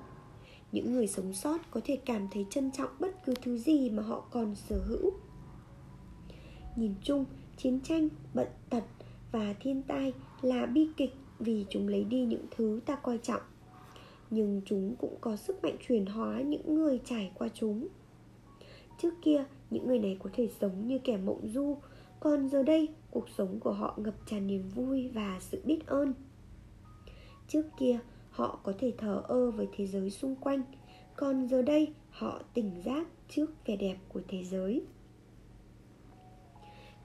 [0.71, 4.03] Những người sống sót có thể cảm thấy trân trọng bất cứ thứ gì mà
[4.03, 5.11] họ còn sở hữu.
[6.75, 7.25] Nhìn chung,
[7.57, 8.83] chiến tranh, bận tật
[9.31, 13.41] và thiên tai là bi kịch vì chúng lấy đi những thứ ta coi trọng
[14.31, 17.87] nhưng chúng cũng có sức mạnh chuyển hóa những người trải qua chúng.
[19.01, 21.77] Trước kia những người này có thể sống như kẻ mộng du
[22.19, 26.13] còn giờ đây cuộc sống của họ ngập tràn niềm vui và sự biết ơn.
[27.47, 30.61] Trước kia họ có thể thờ ơ với thế giới xung quanh
[31.15, 34.81] còn giờ đây họ tỉnh giác trước vẻ đẹp của thế giới.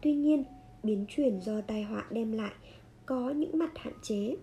[0.03, 0.45] Tuy nhiên,
[0.83, 2.53] biến chuyển do tai họa đem lại
[3.07, 4.37] có những mặt hạn chế.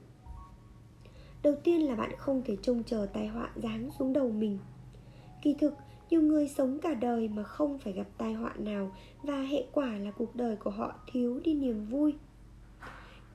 [1.43, 4.57] Đầu tiên là bạn không thể trông chờ tai họa giáng xuống đầu mình.
[5.41, 5.73] Kỳ thực,
[6.09, 8.91] nhiều người sống cả đời mà không phải gặp tai họa nào
[9.23, 12.13] và hệ quả là cuộc đời của họ thiếu đi niềm vui.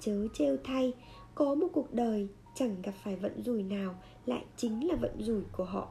[0.01, 0.93] Chớ trêu thay,
[1.35, 3.95] có một cuộc đời chẳng gặp phải vận rủi nào
[4.27, 5.89] lại chính là vận rủi của họ.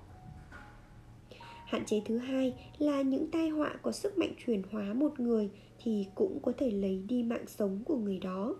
[1.65, 5.49] Hạn chế thứ hai là những tai họa có sức mạnh chuyển hóa một người
[5.83, 8.55] thì cũng có thể lấy đi mạng sống của người đó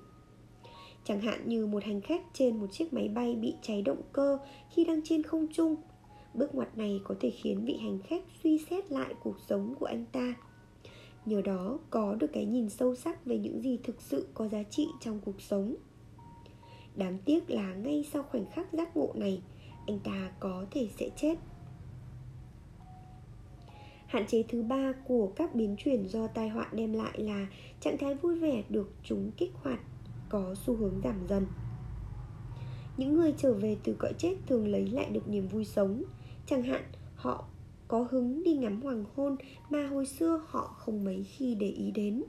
[1.08, 4.38] chẳng hạn như một hành khách trên một chiếc máy bay bị cháy động cơ
[4.70, 5.76] khi đang trên không trung.
[6.34, 9.86] Bước ngoặt này có thể khiến vị hành khách suy xét lại cuộc sống của
[9.86, 10.34] anh ta.
[11.26, 14.64] Nhờ đó, có được cái nhìn sâu sắc về những gì thực sự có giá
[14.64, 15.76] trị trong cuộc sống.
[16.96, 19.42] Đáng tiếc là ngay sau khoảnh khắc giác ngộ này,
[19.88, 21.36] Anh ta có thể sẽ chết.
[24.08, 27.48] Hạn chế thứ ba của các biến chuyển do tai họa đem lại là
[27.80, 29.80] trạng thái vui vẻ được chúng kích hoạt
[30.30, 31.46] có xu hướng giảm dần.
[32.98, 36.04] Những người trở về từ cõi chết thường lấy lại được niềm vui sống,
[36.46, 36.84] chẳng hạn
[37.16, 37.46] họ
[37.88, 39.36] có hứng đi ngắm hoàng hôn
[39.70, 42.24] mà hồi xưa họ không mấy khi để ý đến.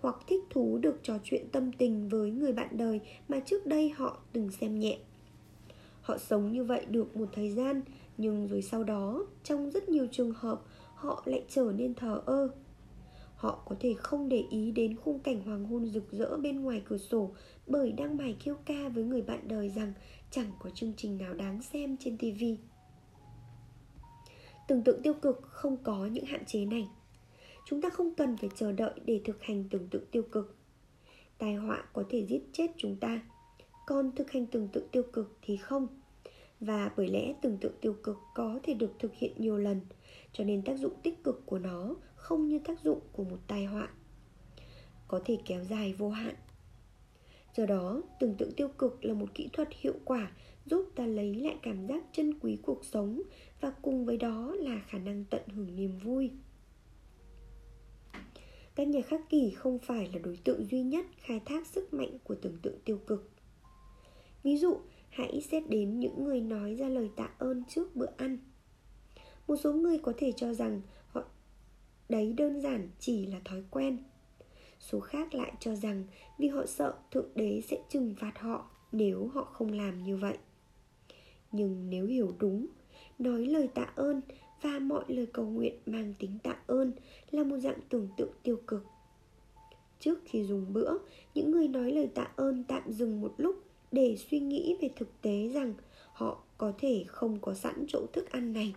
[0.00, 3.90] Hoặc thích thú được trò chuyện tâm tình với người bạn đời mà trước đây
[3.90, 4.98] họ từng xem nhẹ.
[6.00, 7.82] Họ sống như vậy được một thời gian
[8.18, 10.62] nhưng rồi sau đó trong rất nhiều trường hợp
[10.94, 12.48] họ lại trở nên thờ ơ
[13.38, 16.82] họ có thể không để ý đến khung cảnh hoàng hôn rực rỡ bên ngoài
[16.84, 17.30] cửa sổ
[17.66, 19.92] bởi đang bài kêu ca với người bạn đời rằng
[20.30, 22.58] chẳng có chương trình nào đáng xem trên tivi
[24.68, 26.88] tưởng tượng tiêu cực không có những hạn chế này.
[27.66, 30.56] Chúng ta không cần phải chờ đợi để thực hành tưởng tượng tiêu cực.
[31.38, 33.20] Tai họa có thể giết chết chúng ta.
[33.86, 35.86] Còn thực hành tưởng tượng tiêu cực thì không.
[36.60, 39.80] Và bởi lẽ tưởng tượng tiêu cực có thể được thực hiện nhiều lần,
[40.32, 43.64] cho nên tác dụng tích cực của nó không như tác dụng của một tai
[43.64, 43.88] họa,
[45.08, 46.34] có thể kéo dài vô hạn.
[47.56, 50.32] Do đó, tưởng tượng tiêu cực là một kỹ thuật hiệu quả
[50.66, 53.22] giúp ta lấy lại cảm giác chân quý cuộc sống
[53.60, 56.30] và cùng với đó là khả năng tận hưởng niềm vui.
[58.74, 62.18] Các nhà khắc kỷ không phải là đối tượng duy nhất khai thác sức mạnh
[62.24, 63.30] của tưởng tượng tiêu cực.
[64.42, 64.76] Ví dụ,
[65.10, 68.38] hãy xét đến những người nói ra lời tạ ơn trước bữa ăn.
[69.46, 70.80] Một số người có thể cho rằng
[72.08, 73.98] đấy đơn giản chỉ là thói quen.
[74.80, 76.04] Số khác lại cho rằng
[76.38, 80.38] vì họ sợ thượng đế sẽ trừng phạt họ nếu họ không làm như vậy.
[81.52, 82.66] Nhưng nếu hiểu đúng,
[83.18, 84.20] nói lời tạ ơn
[84.62, 86.92] và mọi lời cầu nguyện mang tính tạ ơn
[87.30, 88.86] là một dạng tưởng tượng tiêu cực.
[90.00, 90.98] Trước khi dùng bữa,
[91.34, 95.22] những người nói lời tạ ơn tạm dừng một lúc để suy nghĩ về thực
[95.22, 95.74] tế rằng
[96.12, 98.74] họ có thể không có sẵn chỗ thức ăn này.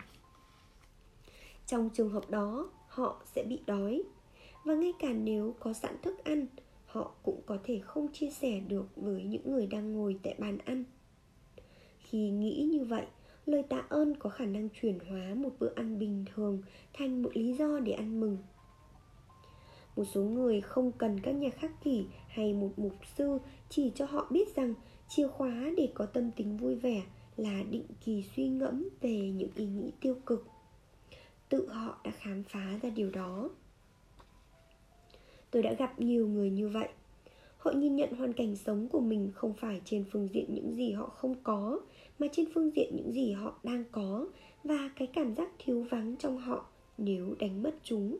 [1.67, 4.04] Trong trường hợp đó họ sẽ bị đói.
[4.65, 6.45] Và ngay cả nếu có sẵn thức ăn,
[6.86, 10.58] họ cũng có thể không chia sẻ được với những người đang ngồi tại bàn
[10.58, 10.84] ăn.
[11.99, 13.06] Khi nghĩ như vậy,
[13.45, 16.62] lời tạ ơn có khả năng chuyển hóa một bữa ăn bình thường
[16.93, 18.38] thành một lý do để ăn mừng.
[19.95, 23.38] Một số người không cần các nhà khắc kỷ hay một mục sư
[23.69, 24.73] chỉ cho họ biết rằng
[25.08, 27.04] chìa khóa để có tâm tính vui vẻ
[27.38, 30.50] là định kỳ suy ngẫm về những ý nghĩ tiêu cực
[31.51, 33.49] tự họ đã khám phá ra điều đó.
[35.51, 36.87] Tôi đã gặp nhiều người như vậy.
[37.57, 40.91] Họ nhìn nhận hoàn cảnh sống của mình không phải trên phương diện những gì
[40.91, 41.79] họ không có,
[42.19, 44.27] mà trên phương diện những gì họ đang có
[44.63, 46.65] và cái cảm giác thiếu vắng trong họ
[46.97, 48.17] nếu đánh mất chúng.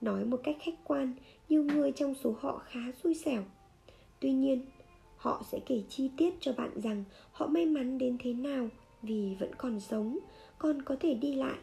[0.00, 1.14] Nói một cách khách quan,
[1.48, 3.42] nhiều người trong số họ khá xui xẻo.
[4.20, 4.66] Tuy nhiên,
[5.16, 8.68] họ sẽ kể chi tiết cho bạn rằng họ may mắn đến thế nào
[9.02, 10.18] vì vẫn còn sống
[10.64, 11.58] con có thể đi lại,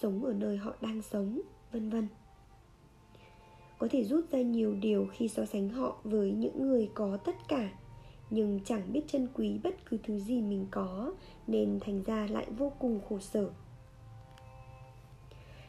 [0.00, 1.40] sống ở nơi họ đang sống,
[1.72, 2.08] vân vân.
[3.78, 7.36] Có thể rút ra nhiều điều khi so sánh họ với những người có tất
[7.48, 7.70] cả,
[8.30, 11.14] nhưng chẳng biết trân quý bất cứ thứ gì mình có,
[11.46, 13.50] nên thành ra lại vô cùng khổ sở.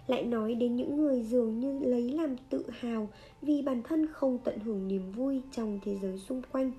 [0.07, 3.09] Lại nói đến những người dường như lấy làm tự hào
[3.41, 6.71] vì bản thân không tận hưởng niềm vui trong thế giới xung quanh.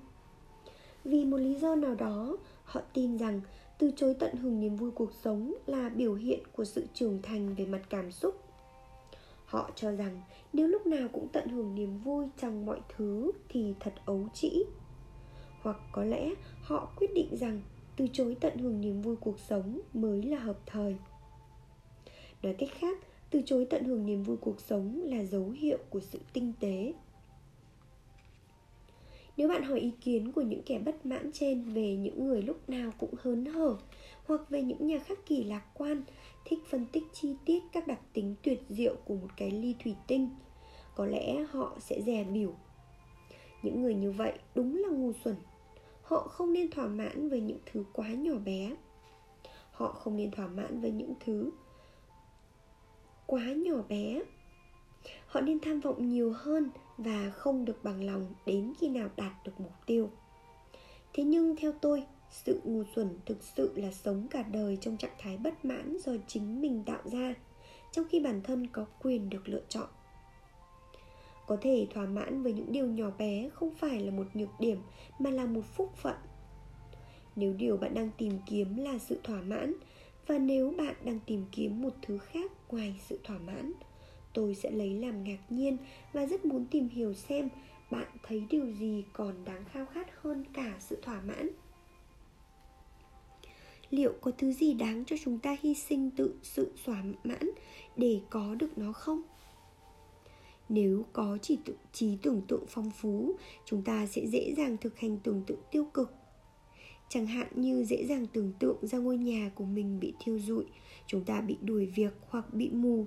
[1.03, 3.41] Vì một lý do nào đó, họ tin rằng
[3.77, 7.55] từ chối tận hưởng niềm vui cuộc sống là biểu hiện của sự trưởng thành
[7.55, 8.35] về mặt cảm xúc.
[9.45, 10.21] Họ cho rằng
[10.53, 14.63] nếu lúc nào cũng tận hưởng niềm vui trong mọi thứ thì thật ấu trĩ.
[15.61, 16.29] Hoặc có lẽ
[16.61, 17.61] họ quyết định rằng
[17.95, 20.95] từ chối tận hưởng niềm vui cuộc sống mới là hợp thời.
[22.43, 22.97] Nói cách khác,
[23.29, 26.93] từ chối tận hưởng niềm vui cuộc sống là dấu hiệu của sự tinh tế
[29.37, 32.69] nếu bạn hỏi ý kiến của những kẻ bất mãn trên về những người lúc
[32.69, 33.77] nào cũng hớn hở,
[34.25, 36.03] hoặc về những nhà khắc kỳ lạc quan,
[36.45, 39.95] thích phân tích chi tiết các đặc tính tuyệt diệu của một cái ly thủy
[40.07, 40.29] tinh,
[40.95, 42.53] có lẽ họ sẽ dè biểu.
[43.63, 45.35] Những người như vậy đúng là ngu xuẩn.
[46.01, 48.75] Họ không nên thỏa mãn với những thứ quá nhỏ bé.
[49.71, 51.51] Họ không nên thỏa mãn với những thứ
[53.25, 54.21] quá nhỏ bé
[55.33, 59.31] họ nên tham vọng nhiều hơn và không được bằng lòng đến khi nào đạt
[59.45, 60.09] được mục tiêu.
[61.13, 65.15] Thế nhưng theo tôi, sự ngu xuẩn thực sự là sống cả đời trong trạng
[65.19, 67.33] thái bất mãn do chính mình tạo ra,
[67.91, 69.87] trong khi bản thân có quyền được lựa chọn.
[71.47, 74.77] Có thể thỏa mãn với những điều nhỏ bé không phải là một nhược điểm,
[75.19, 76.15] mà là một phúc phận.
[77.35, 79.73] Nếu điều bạn đang tìm kiếm là sự thỏa mãn,
[80.27, 83.73] và nếu bạn đang tìm kiếm một thứ khác ngoài sự thỏa mãn
[84.33, 85.77] tôi sẽ lấy làm ngạc nhiên
[86.13, 87.49] và rất muốn tìm hiểu xem
[87.91, 91.49] bạn thấy điều gì còn đáng khao khát hơn cả sự thỏa mãn.
[93.89, 97.49] Liệu có thứ gì đáng cho chúng ta hy sinh tự sự thỏa mãn
[97.95, 99.21] để có được nó không?
[100.69, 104.99] Nếu có chỉ tự, trí tưởng tượng phong phú chúng ta sẽ dễ dàng thực
[104.99, 106.13] hành tưởng tượng tiêu cực.
[107.09, 110.65] Chẳng hạn như dễ dàng tưởng tượng ra ngôi nhà của mình bị thiêu rụi
[111.07, 113.05] chúng ta bị đuổi việc hoặc bị mù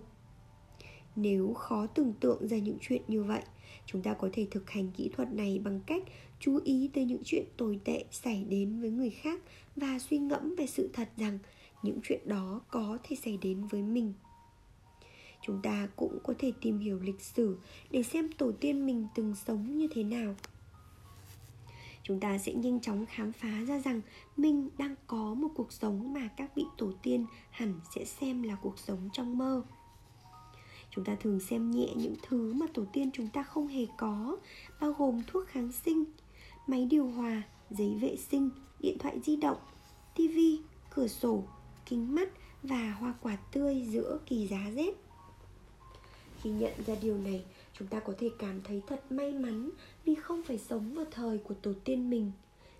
[1.16, 3.42] nếu khó tưởng tượng ra những chuyện như vậy,
[3.86, 6.02] chúng ta có thể thực hành kỹ thuật này bằng cách
[6.40, 9.40] chú ý tới những chuyện tồi tệ xảy đến với người khác
[9.76, 11.38] và suy ngẫm về sự thật rằng
[11.82, 14.12] những chuyện đó có thể xảy đến với mình.
[15.42, 17.58] Chúng ta cũng có thể tìm hiểu lịch sử
[17.90, 20.34] để xem tổ tiên mình từng sống như thế nào.
[22.02, 24.00] Chúng ta sẽ nhanh chóng khám phá ra rằng
[24.36, 28.56] mình đang có một cuộc sống mà các vị tổ tiên hẳn sẽ xem là
[28.62, 29.62] cuộc sống trong mơ
[30.96, 34.36] chúng ta thường xem nhẹ những thứ mà tổ tiên chúng ta không hề có,
[34.80, 36.04] bao gồm thuốc kháng sinh,
[36.66, 39.58] máy điều hòa, giấy vệ sinh, điện thoại di động
[40.14, 40.60] tivi
[40.94, 41.42] cửa sổ,
[41.86, 42.28] kính mắt
[42.62, 44.94] và hoa quả tươi giữa kỳ giá rét
[46.46, 47.44] khi nhận ra điều này,
[47.78, 49.70] chúng ta có thể cảm thấy thật may mắn
[50.04, 52.32] vì không phải sống vào thời của tổ tiên mình.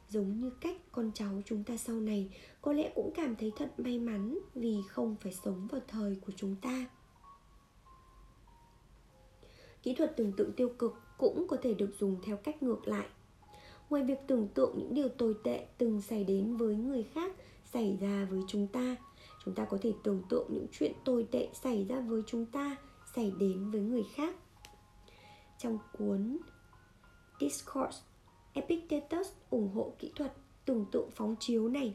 [0.09, 2.29] Giống như cách con cháu chúng ta sau này
[2.63, 6.33] có lẽ cũng cảm thấy thật may mắn vì không phải sống vào thời của
[6.37, 6.87] chúng ta
[9.87, 13.07] kỹ thuật tưởng tượng tiêu cực cũng có thể được dùng theo cách ngược lại.
[13.91, 17.33] Ngoài việc tưởng tượng những điều tồi tệ từng xảy đến với người khác
[17.65, 18.97] xảy ra với chúng ta
[19.45, 22.77] chúng ta có thể tưởng tượng những chuyện tồi tệ xảy ra với chúng ta
[23.15, 24.37] xảy đến với người khác.
[25.59, 26.39] Trong cuốn
[27.41, 27.99] Discourse,
[28.53, 30.33] Epictetus ủng hộ kỹ thuật
[30.65, 31.95] tưởng tượng phóng chiếu này.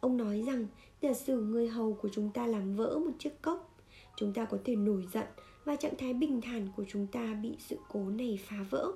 [0.00, 0.66] Ông nói rằng,
[1.00, 3.76] giả sử người hầu của chúng ta làm vỡ một chiếc cốc,
[4.16, 5.26] chúng ta có thể nổi giận
[5.66, 8.92] và trạng thái bình thản của chúng ta bị sự cố này phá vỡ.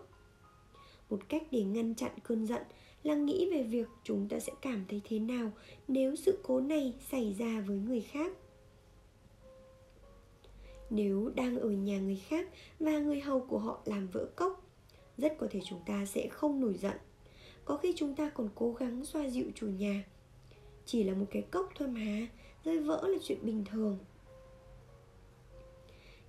[1.11, 2.63] Một cách để ngăn chặn cơn giận
[3.03, 5.53] là nghĩ về việc chúng ta sẽ cảm thấy thế nào
[5.89, 8.33] nếu sự cố này xảy ra với người khác.
[10.91, 12.49] Nếu đang ở nhà người khác
[12.81, 14.67] và người hầu của họ làm vỡ cốc,
[15.19, 16.97] rất có thể chúng ta sẽ không nổi giận.
[17.65, 20.05] Có khi chúng ta còn cố gắng xoa dịu chủ nhà.
[20.87, 22.27] Chỉ là một cái cốc thôi mà,
[22.65, 23.99] rơi vỡ là chuyện bình thường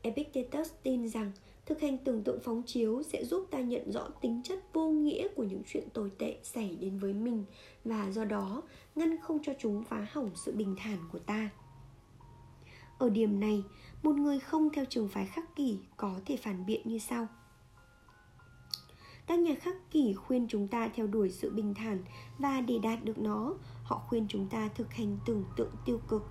[0.02, 1.32] epictetus tin rằng
[1.66, 5.28] thực hành tưởng tượng phóng chiếu sẽ giúp ta nhận rõ tính chất vô nghĩa
[5.36, 7.46] của những chuyện tồi tệ xảy đến với mình
[7.86, 8.62] và do đó
[8.96, 11.50] ngăn không cho chúng phá hỏng sự bình thản của ta.
[12.98, 13.64] Ở điểm này,
[14.04, 17.28] một người không theo trường phái khắc kỷ có thể phản biện như sau.
[19.28, 22.04] Các nhà khắc kỷ khuyên chúng ta theo đuổi sự bình thản
[22.38, 26.24] và để đạt được nó, họ khuyên chúng ta thực hành tưởng tượng tiêu cực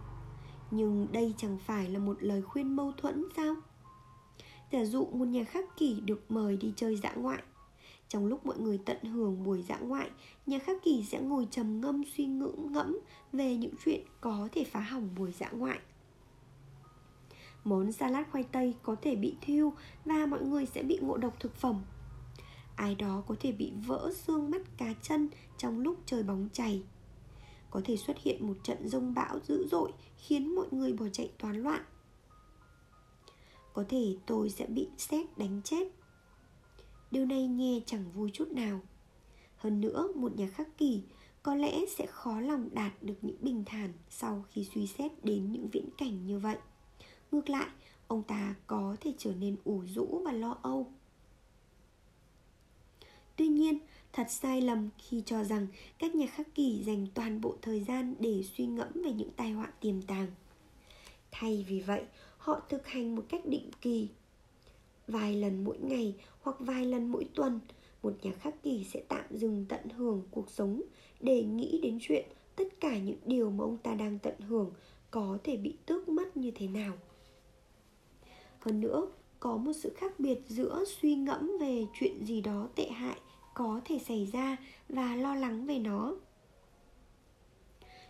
[0.70, 3.54] nhưng đây chẳng phải là một lời khuyên mâu thuẫn sao?
[4.72, 7.42] Giả dụ một nhà khắc kỷ được mời đi chơi dã ngoại.
[8.08, 10.10] Trong lúc mọi người tận hưởng buổi dã ngoại,
[10.46, 12.98] nhà khắc kỷ sẽ ngồi trầm ngâm suy ngưỡng ngẫm
[13.32, 15.78] về những chuyện có thể phá hỏng buổi dã ngoại.
[17.64, 19.72] Món salad khoai tây có thể bị thiêu
[20.04, 21.82] và mọi người sẽ bị ngộ độc thực phẩm.
[22.76, 25.28] Ai đó có thể bị vỡ xương mắt cá chân
[25.58, 26.82] trong lúc chơi bóng chày
[27.70, 31.32] có thể xuất hiện một trận rông bão dữ dội khiến mọi người bỏ chạy
[31.38, 31.84] toán loạn.
[33.72, 35.88] Có thể tôi sẽ bị xét đánh chết.
[37.10, 38.80] Điều này nghe chẳng vui chút nào.
[39.56, 41.02] Hơn nữa, một nhà khắc kỷ
[41.42, 45.52] có lẽ sẽ khó lòng đạt được những bình thản sau khi suy xét đến
[45.52, 46.56] những viễn cảnh như vậy.
[47.32, 47.68] Ngược lại,
[48.06, 50.92] ông ta có thể trở nên ủ rũ và lo âu.
[53.36, 53.78] Tuy nhiên
[54.12, 55.66] thật sai lầm khi cho rằng
[55.98, 59.50] các nhà khắc kỷ dành toàn bộ thời gian để suy ngẫm về những tai
[59.50, 60.26] họa tiềm tàng.
[61.30, 62.02] Thay vì vậy,
[62.38, 64.08] họ thực hành một cách định kỳ.
[65.06, 67.60] Vài lần mỗi ngày hoặc vài lần mỗi tuần,
[68.02, 70.82] một nhà khắc kỷ sẽ tạm dừng tận hưởng cuộc sống
[71.20, 74.70] để nghĩ đến chuyện tất cả những điều mà ông ta đang tận hưởng
[75.10, 76.92] có thể bị tước mất như thế nào.
[78.58, 79.06] Hơn nữa,
[79.40, 83.20] có một sự khác biệt giữa suy ngẫm về chuyện gì đó tệ hại
[83.54, 84.56] có thể xảy ra
[84.88, 86.14] và lo lắng về nó.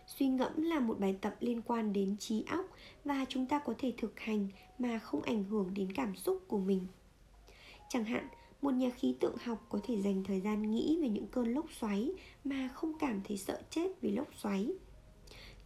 [0.07, 2.65] Suy ngẫm là một bài tập liên quan đến trí óc
[3.05, 4.47] và chúng ta có thể thực hành
[4.79, 6.87] mà không ảnh hưởng đến cảm xúc của mình.
[7.89, 8.27] Chẳng hạn,
[8.61, 11.65] một nhà khí tượng học có thể dành thời gian nghĩ về những cơn lốc
[11.79, 12.11] xoáy
[12.43, 14.71] mà không cảm thấy sợ chết vì lốc xoáy.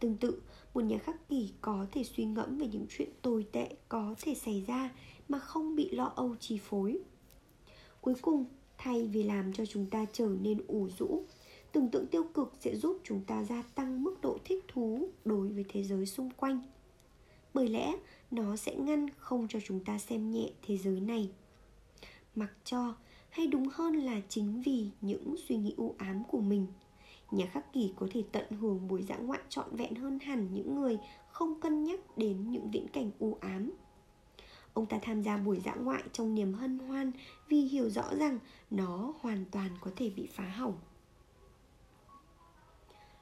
[0.00, 0.42] Tương tự,
[0.74, 4.34] một nhà khắc kỷ có thể suy ngẫm về những chuyện tồi tệ có thể
[4.34, 4.90] xảy ra
[5.28, 6.98] mà không bị lo âu chi phối.
[8.00, 8.44] Cuối cùng
[8.78, 11.24] thay vì làm cho chúng ta trở nên ủ rũ.
[11.72, 15.48] Tưởng tượng tiêu cực sẽ giúp chúng ta gia tăng mức độ thích thú đối
[15.48, 16.60] với thế giới xung quanh.
[17.54, 17.96] Bởi lẽ,
[18.30, 21.30] nó sẽ ngăn không cho chúng ta xem nhẹ thế giới này.
[22.34, 22.94] Mặc cho,
[23.30, 26.66] hay đúng hơn là chính vì những suy nghĩ u ám của mình.
[27.30, 30.74] Nhà khắc kỷ có thể tận hưởng buổi dã ngoại trọn vẹn hơn hẳn những
[30.74, 30.98] người
[31.28, 33.72] không cân nhắc đến những viễn cảnh u ám
[34.76, 37.12] ông ta tham gia buổi dã ngoại trong niềm hân hoan
[37.48, 38.38] vì hiểu rõ rằng
[38.70, 40.78] nó hoàn toàn có thể bị phá hỏng.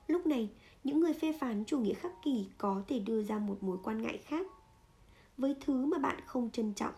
[0.06, 0.50] Lúc này,
[0.84, 4.02] những người phê phán chủ nghĩa khắc kỷ có thể đưa ra một mối quan
[4.02, 4.46] ngại khác.
[5.38, 6.94] Với thứ mà bạn không trân trọng,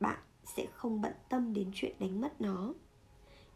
[0.00, 2.74] bạn sẽ không bận tâm đến chuyện đánh mất nó.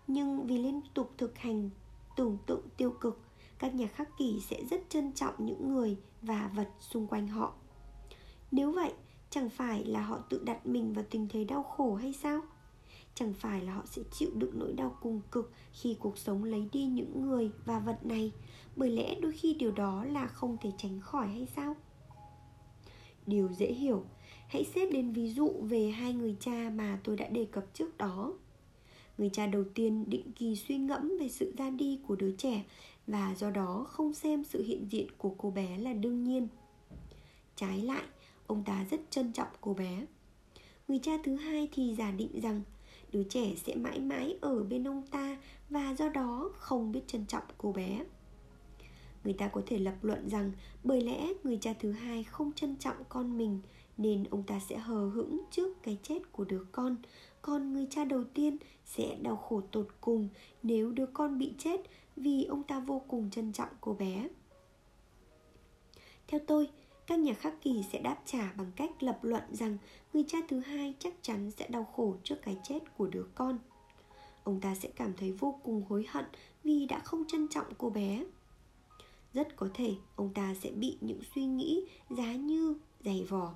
[0.06, 1.70] Nhưng vì liên tục thực hành
[2.16, 3.20] tưởng tượng tiêu cực,
[3.58, 7.54] các nhà khắc kỷ sẽ rất trân trọng những người và vật xung quanh họ.
[8.50, 8.92] Nếu vậy
[9.30, 12.40] chẳng phải là họ tự đặt mình vào tình thế đau khổ hay sao?
[13.14, 16.68] Chẳng phải là họ sẽ chịu đựng nỗi đau cùng cực khi cuộc sống lấy
[16.72, 18.32] đi những người và vật này,
[18.76, 21.76] bởi lẽ đôi khi điều đó là không thể tránh khỏi hay sao?
[23.26, 24.04] Điều dễ hiểu.
[24.48, 27.98] Hãy xét đến ví dụ về hai người cha mà tôi đã đề cập trước
[27.98, 28.32] đó.
[29.18, 32.64] Người cha đầu tiên định kỳ suy ngẫm về sự ra đi của đứa trẻ
[33.06, 36.48] và do đó không xem sự hiện diện của cô bé là đương nhiên.
[37.56, 38.02] Trái lại
[38.48, 40.06] ông ta rất trân trọng cô bé.
[40.88, 42.62] Người cha thứ hai thì giả định rằng
[43.12, 45.36] đứa trẻ sẽ mãi mãi ở bên ông ta
[45.70, 48.04] và do đó không biết trân trọng cô bé.
[49.24, 50.52] Người ta có thể lập luận rằng
[50.84, 53.60] bởi lẽ người cha thứ hai không trân trọng con mình
[53.96, 56.96] nên ông ta sẽ hờ hững trước cái chết của đứa con.
[57.42, 60.28] Còn người cha đầu tiên sẽ đau khổ tột cùng
[60.62, 61.80] nếu đứa con bị chết
[62.16, 64.28] vì ông ta vô cùng trân trọng cô bé.
[66.28, 66.68] Theo tôi
[67.08, 69.78] các nhà khắc kỳ sẽ đáp trả bằng cách lập luận rằng
[70.12, 73.58] người cha thứ hai chắc chắn sẽ đau khổ trước cái chết của đứa con.
[74.44, 76.24] Ông ta sẽ cảm thấy vô cùng hối hận
[76.64, 78.24] vì đã không trân trọng cô bé.
[79.34, 83.54] Rất có thể, ông ta sẽ bị những suy nghĩ giá như dày vò.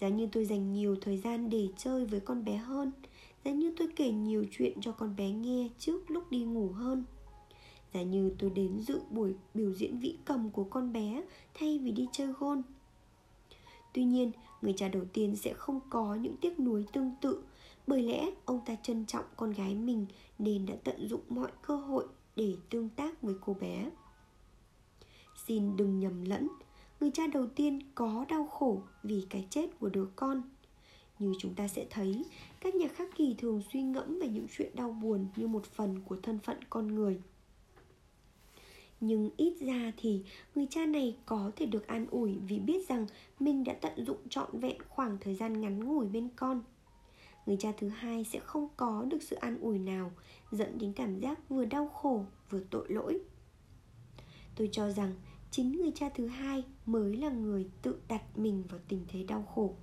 [0.00, 2.92] Giá như tôi dành nhiều thời gian để chơi với con bé hơn,
[3.44, 7.04] giá như tôi kể nhiều chuyện cho con bé nghe trước lúc đi ngủ hơn.
[7.94, 11.22] Giả như tôi đến dự buổi biểu diễn vĩ cầm của con bé
[11.54, 12.62] thay vì đi chơi gôn
[13.92, 14.32] Tuy nhiên,
[14.62, 17.42] người cha đầu tiên sẽ không có những tiếc nuối tương tự.
[17.86, 20.06] Bởi lẽ ông ta trân trọng con gái mình
[20.38, 23.90] nên đã tận dụng mọi cơ hội để tương tác với cô bé.
[25.46, 26.48] Xin đừng nhầm lẫn
[27.00, 30.42] Người cha đầu tiên có đau khổ vì cái chết của đứa con.
[31.18, 32.24] Như chúng ta sẽ thấy
[32.60, 36.00] các nhà khắc kỳ thường suy ngẫm về những chuyện đau buồn như một phần
[36.04, 37.20] của thân phận con người
[39.06, 40.22] nhưng ít ra thì
[40.54, 43.06] người cha này có thể được an ủi vì biết rằng
[43.40, 46.62] mình đã tận dụng trọn vẹn khoảng thời gian ngắn ngủi bên con.
[47.46, 50.12] Người cha thứ hai sẽ không có được sự an ủi nào,
[50.50, 53.20] dẫn đến cảm giác vừa đau khổ, vừa tội lỗi.
[54.56, 55.12] Tôi cho rằng
[55.50, 59.42] chính người cha thứ hai mới là người tự đặt mình vào tình thế đau
[59.42, 59.74] khổ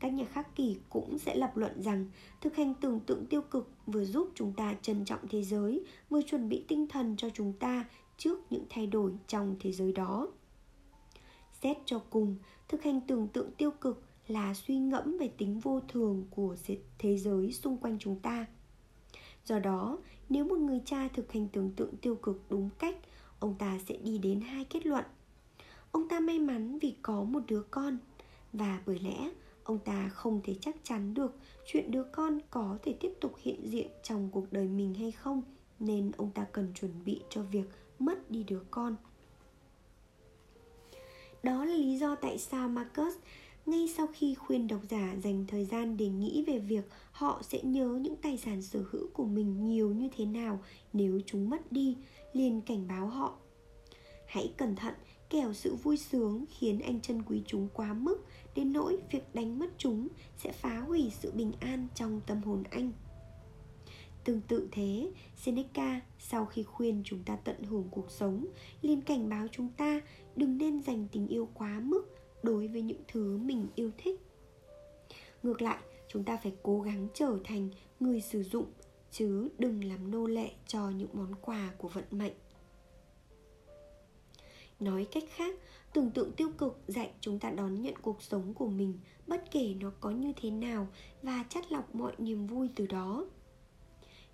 [0.00, 2.06] các nhà khắc kỷ cũng sẽ lập luận rằng
[2.40, 6.22] thực hành tưởng tượng tiêu cực vừa giúp chúng ta trân trọng thế giới, vừa
[6.22, 7.84] chuẩn bị tinh thần cho chúng ta
[8.18, 10.28] trước những thay đổi trong thế giới đó.
[11.62, 12.36] Xét cho cùng,
[12.68, 16.56] thực hành tưởng tượng tiêu cực là suy ngẫm về tính vô thường của
[16.98, 18.46] thế giới xung quanh chúng ta.
[19.44, 22.96] Do đó, nếu một người cha thực hành tưởng tượng tiêu cực đúng cách,
[23.38, 25.04] ông ta sẽ đi đến hai kết luận.
[25.90, 27.98] Ông ta may mắn vì có một đứa con,
[28.52, 29.30] và bởi lẽ
[29.68, 33.60] ông ta không thể chắc chắn được chuyện đứa con có thể tiếp tục hiện
[33.64, 35.42] diện trong cuộc đời mình hay không,
[35.78, 37.64] nên ông ta cần chuẩn bị cho việc
[37.98, 38.96] mất đi đứa con.
[41.42, 43.14] Đó là lý do tại sao Marcus,
[43.66, 47.62] ngay sau khi khuyên độc giả dành thời gian để nghĩ về việc họ sẽ
[47.62, 50.60] nhớ những tài sản sở hữu của mình nhiều như thế nào
[50.92, 51.96] nếu chúng mất đi,
[52.32, 53.36] liền cảnh báo họ,
[54.26, 54.94] hãy cẩn thận
[55.30, 58.18] kẻo sự vui sướng khiến anh trân quý chúng quá mức
[58.54, 62.62] đến nỗi việc đánh mất chúng sẽ phá hủy sự bình an trong tâm hồn
[62.70, 62.92] anh.
[64.24, 68.46] Tương tự thế, Seneca sau khi khuyên chúng ta tận hưởng cuộc sống
[68.82, 70.00] liền cảnh báo chúng ta
[70.36, 72.02] đừng nên dành tình yêu quá mức
[72.42, 74.20] đối với những thứ mình yêu thích.
[75.42, 77.68] Ngược lại, chúng ta phải cố gắng trở thành
[78.00, 78.66] người sử dụng
[79.10, 82.32] chứ đừng làm nô lệ cho những món quà của vận mệnh
[84.80, 85.54] nói cách khác,
[85.92, 89.74] tưởng tượng tiêu cực dạy chúng ta đón nhận cuộc sống của mình, bất kể
[89.80, 90.88] nó có như thế nào
[91.22, 93.26] và chắt lọc mọi niềm vui từ đó.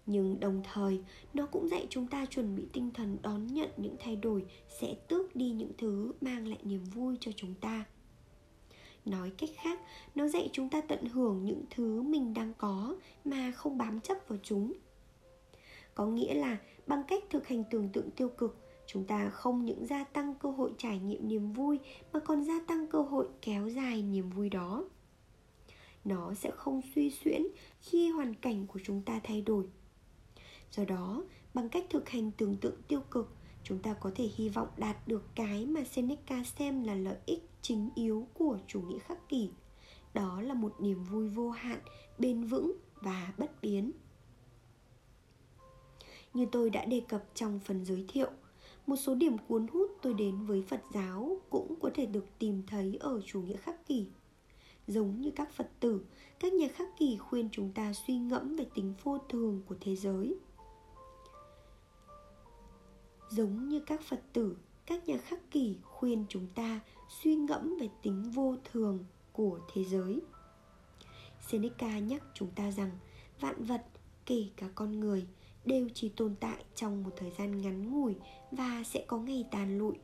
[0.06, 1.00] Nhưng đồng thời,
[1.34, 4.44] nó cũng dạy chúng ta chuẩn bị tinh thần đón nhận những thay đổi
[4.80, 7.84] sẽ tước đi những thứ mang lại niềm vui cho chúng ta.
[9.04, 9.80] Nói cách khác,
[10.14, 14.18] nó dạy chúng ta tận hưởng những thứ mình đang có mà không bám chấp
[14.28, 14.72] vào chúng.
[15.94, 19.86] Có nghĩa là, bằng cách thực hành tưởng tượng tiêu cực chúng ta không những
[19.86, 21.78] gia tăng cơ hội trải nghiệm niềm vui,
[22.12, 24.84] mà còn gia tăng cơ hội kéo dài niềm vui đó.
[26.04, 27.42] Nó sẽ không suy xuyễn
[27.80, 29.64] khi hoàn cảnh của chúng ta thay đổi.
[30.70, 31.24] Do đó,
[31.54, 35.08] bằng cách thực hành tưởng tượng tiêu cực, chúng ta có thể hy vọng đạt
[35.08, 39.50] được cái mà seneca xem là lợi ích chính yếu của chủ nghĩa khắc kỷ.
[40.14, 41.78] Đó là một niềm vui vô hạn,
[42.18, 43.92] bền vững và bất biến.
[46.34, 48.30] Như tôi đã đề cập trong phần giới thiệu
[48.86, 52.62] một số điểm cuốn hút tôi đến với phật giáo cũng có thể được tìm
[52.66, 54.06] thấy ở chủ nghĩa khắc kỷ.
[54.86, 56.04] Giống như các phật tử,
[56.40, 59.96] các nhà khắc kỷ khuyên chúng ta suy ngẫm về tính vô thường của thế
[59.96, 60.34] giới.
[63.30, 64.56] Giống như các phật tử,
[64.86, 66.80] các nhà khắc kỷ khuyên chúng ta
[67.22, 70.20] suy ngẫm về tính vô thường của thế giới.
[71.40, 72.90] Seneca nhắc chúng ta rằng
[73.40, 73.82] vạn vật,
[74.26, 75.26] kể cả con người
[75.64, 78.14] đều chỉ tồn tại trong một thời gian ngắn ngủi
[78.50, 79.94] và sẽ có ngày tàn lụi.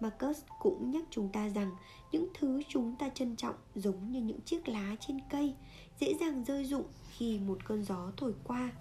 [0.00, 1.70] Marcus cũng nhắc chúng ta rằng
[2.12, 5.54] những thứ chúng ta trân trọng giống như những chiếc lá trên cây,
[6.00, 8.72] dễ dàng rơi rụng khi một cơn gió thổi qua.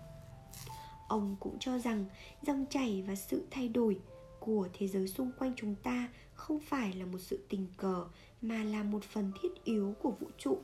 [1.08, 2.06] Ông cũng cho rằng
[2.42, 4.00] dòng chảy và sự thay đổi
[4.40, 8.06] của thế giới xung quanh chúng ta không phải là một sự tình cờ
[8.42, 10.60] mà là một phần thiết yếu của vũ trụ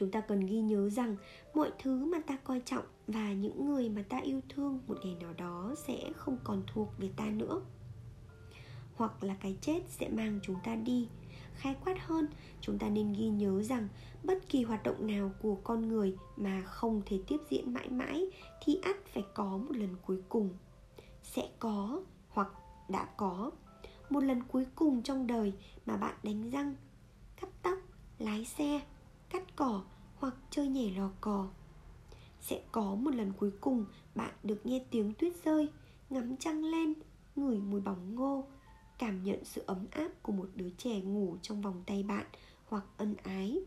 [0.00, 1.16] chúng ta cần ghi nhớ rằng
[1.54, 5.16] mọi thứ mà ta coi trọng và những người mà ta yêu thương một ngày
[5.20, 7.60] nào đó sẽ không còn thuộc về ta nữa.
[8.94, 11.08] Hoặc là cái chết sẽ mang chúng ta đi.
[11.54, 12.26] Khái quát hơn,
[12.60, 13.88] chúng ta nên ghi nhớ rằng
[14.24, 18.26] bất kỳ hoạt động nào của con người mà không thể tiếp diễn mãi mãi
[18.64, 20.50] thì ắt phải có một lần cuối cùng.
[21.22, 22.48] Sẽ có hoặc
[22.88, 23.50] đã có
[24.10, 25.52] một lần cuối cùng trong đời
[25.86, 26.74] mà bạn đánh răng,
[27.40, 27.78] cắt tóc,
[28.18, 28.80] lái xe
[29.30, 29.82] cắt cỏ
[30.16, 31.48] hoặc chơi nhảy lò cò.
[32.40, 35.68] Sẽ có một lần cuối cùng bạn được nghe tiếng tuyết rơi,
[36.10, 36.94] ngắm trăng lên
[37.36, 38.44] ngửi mùi bóng ngô,
[38.98, 42.26] cảm nhận sự ấm áp của một đứa trẻ ngủ trong vòng tay bạn
[42.66, 43.58] hoặc ân ái.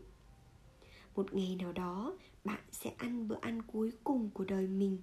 [1.16, 4.98] Một ngày nào đó, bạn sẽ ăn bữa ăn cuối cùng của đời mình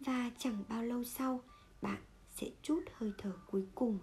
[0.00, 1.40] và chẳng bao lâu sau,
[1.82, 3.98] bạn sẽ chút hơi thở cuối cùng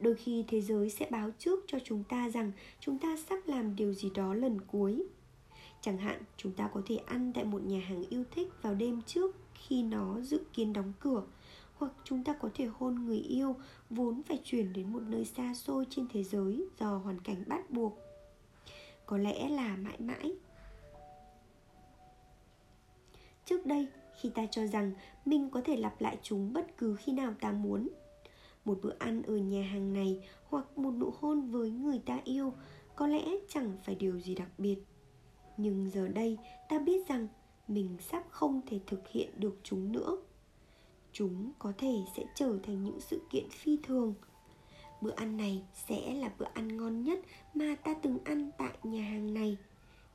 [0.00, 3.76] đôi khi thế giới sẽ báo trước cho chúng ta rằng chúng ta sắp làm
[3.76, 5.02] điều gì đó lần cuối.
[5.80, 9.02] Chẳng hạn, chúng ta có thể ăn tại một nhà hàng yêu thích vào đêm
[9.06, 11.22] trước khi nó dự kiến đóng cửa,
[11.74, 13.56] hoặc chúng ta có thể hôn người yêu
[13.90, 17.70] vốn phải chuyển đến một nơi xa xôi trên thế giới do hoàn cảnh bắt
[17.70, 17.98] buộc.
[19.06, 20.32] Có lẽ là mãi mãi.
[23.44, 23.88] Trước đây,
[24.20, 24.92] khi ta cho rằng
[25.24, 27.88] mình có thể lặp lại chúng bất cứ khi nào ta muốn
[28.68, 32.52] một bữa ăn ở nhà hàng này hoặc một nụ hôn với người ta yêu,
[32.96, 34.76] có lẽ chẳng phải điều gì đặc biệt.
[35.56, 36.38] Nhưng giờ đây,
[36.68, 37.28] ta biết rằng
[37.68, 40.18] mình sắp không thể thực hiện được chúng nữa.
[41.12, 44.14] Chúng có thể sẽ trở thành những sự kiện phi thường.
[45.00, 47.18] Bữa ăn này sẽ là bữa ăn ngon nhất
[47.54, 49.56] mà ta từng ăn tại nhà hàng này.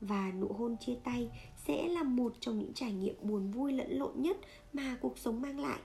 [0.02, 1.30] Và nụ hôn chia tay
[1.68, 4.38] sẽ là một trong những trải nghiệm buồn vui lẫn lộn nhất
[4.74, 5.80] mà cuộc sống mang lại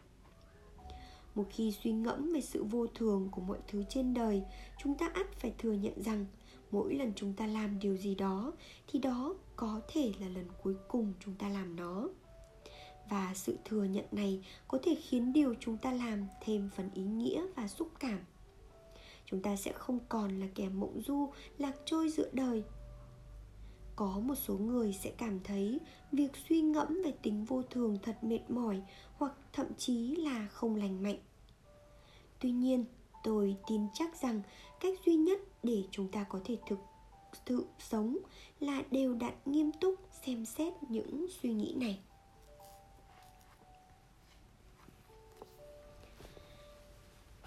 [1.39, 4.43] một khi suy ngẫm về sự vô thường của mọi thứ trên đời,
[4.79, 6.27] chúng ta ắt phải thừa nhận rằng
[6.71, 8.53] mỗi lần chúng ta làm điều gì đó,
[8.89, 12.09] thì đó có thể là lần cuối cùng chúng ta làm nó.
[13.11, 17.03] Và sự thừa nhận này có thể khiến điều chúng ta làm thêm phần ý
[17.03, 18.19] nghĩa và xúc cảm.
[19.25, 22.63] Chúng ta sẽ không còn là kẻ mộng du, lạc trôi giữa đời.
[23.97, 25.81] Có một số người sẽ cảm thấy
[26.13, 28.83] việc suy ngẫm về tính vô thường thật mệt mỏi
[29.13, 31.19] hoặc thậm chí là không lành mạnh
[32.41, 32.85] tuy nhiên,
[33.25, 34.43] tôi tin chắc rằng
[34.81, 36.79] cách duy nhất để chúng ta có thể thực
[37.47, 38.19] sự sống
[38.61, 39.95] là đều đặn nghiêm túc
[40.27, 41.99] xem xét những suy nghĩ này.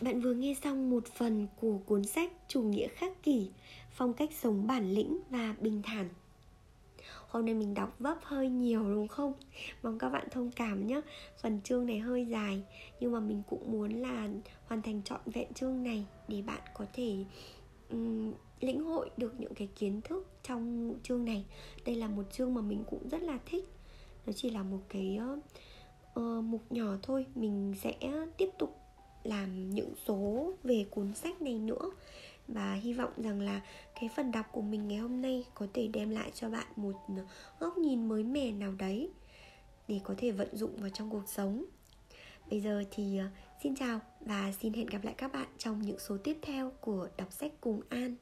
[0.02, 3.50] Bạn vừa nghe xong một phần của cuốn sách Chủ nghĩa khắc kỷ,
[3.92, 6.10] Phong cách sống bản lĩnh và bình thản.
[7.32, 9.34] Hôm nay mình đọc vấp hơi nhiều đúng không?
[9.84, 11.02] Mong các bạn thông cảm nhé.
[11.42, 12.64] Phần chương này hơi dài
[13.00, 14.30] Nhưng mà mình cũng muốn là
[14.66, 17.26] hoàn thành trọn vẹn chương này Để bạn có thể
[17.90, 21.46] um, lĩnh hội được những cái kiến thức trong chương này.
[21.86, 23.66] Đây là một chương mà mình cũng rất là thích.
[24.26, 25.20] Nó chỉ là một cái
[26.20, 27.26] uh, mục nhỏ thôi.
[27.36, 27.94] Mình sẽ
[28.38, 28.78] tiếp tục
[29.24, 31.92] làm những số về cuốn sách này nữa.
[32.48, 33.62] Và hy vọng rằng là
[34.02, 36.94] cái phần đọc của mình ngày hôm nay có thể đem lại cho bạn một
[37.08, 37.14] ừ,
[37.60, 39.10] góc nhìn mới mẻ nào đấy
[39.88, 41.66] để có thể vận dụng vào trong cuộc sống.
[42.50, 43.26] Bây giờ thì ờ,
[43.64, 47.08] xin chào và xin hẹn gặp lại các bạn trong những số tiếp theo của
[47.18, 48.16] đọc sách cùng an.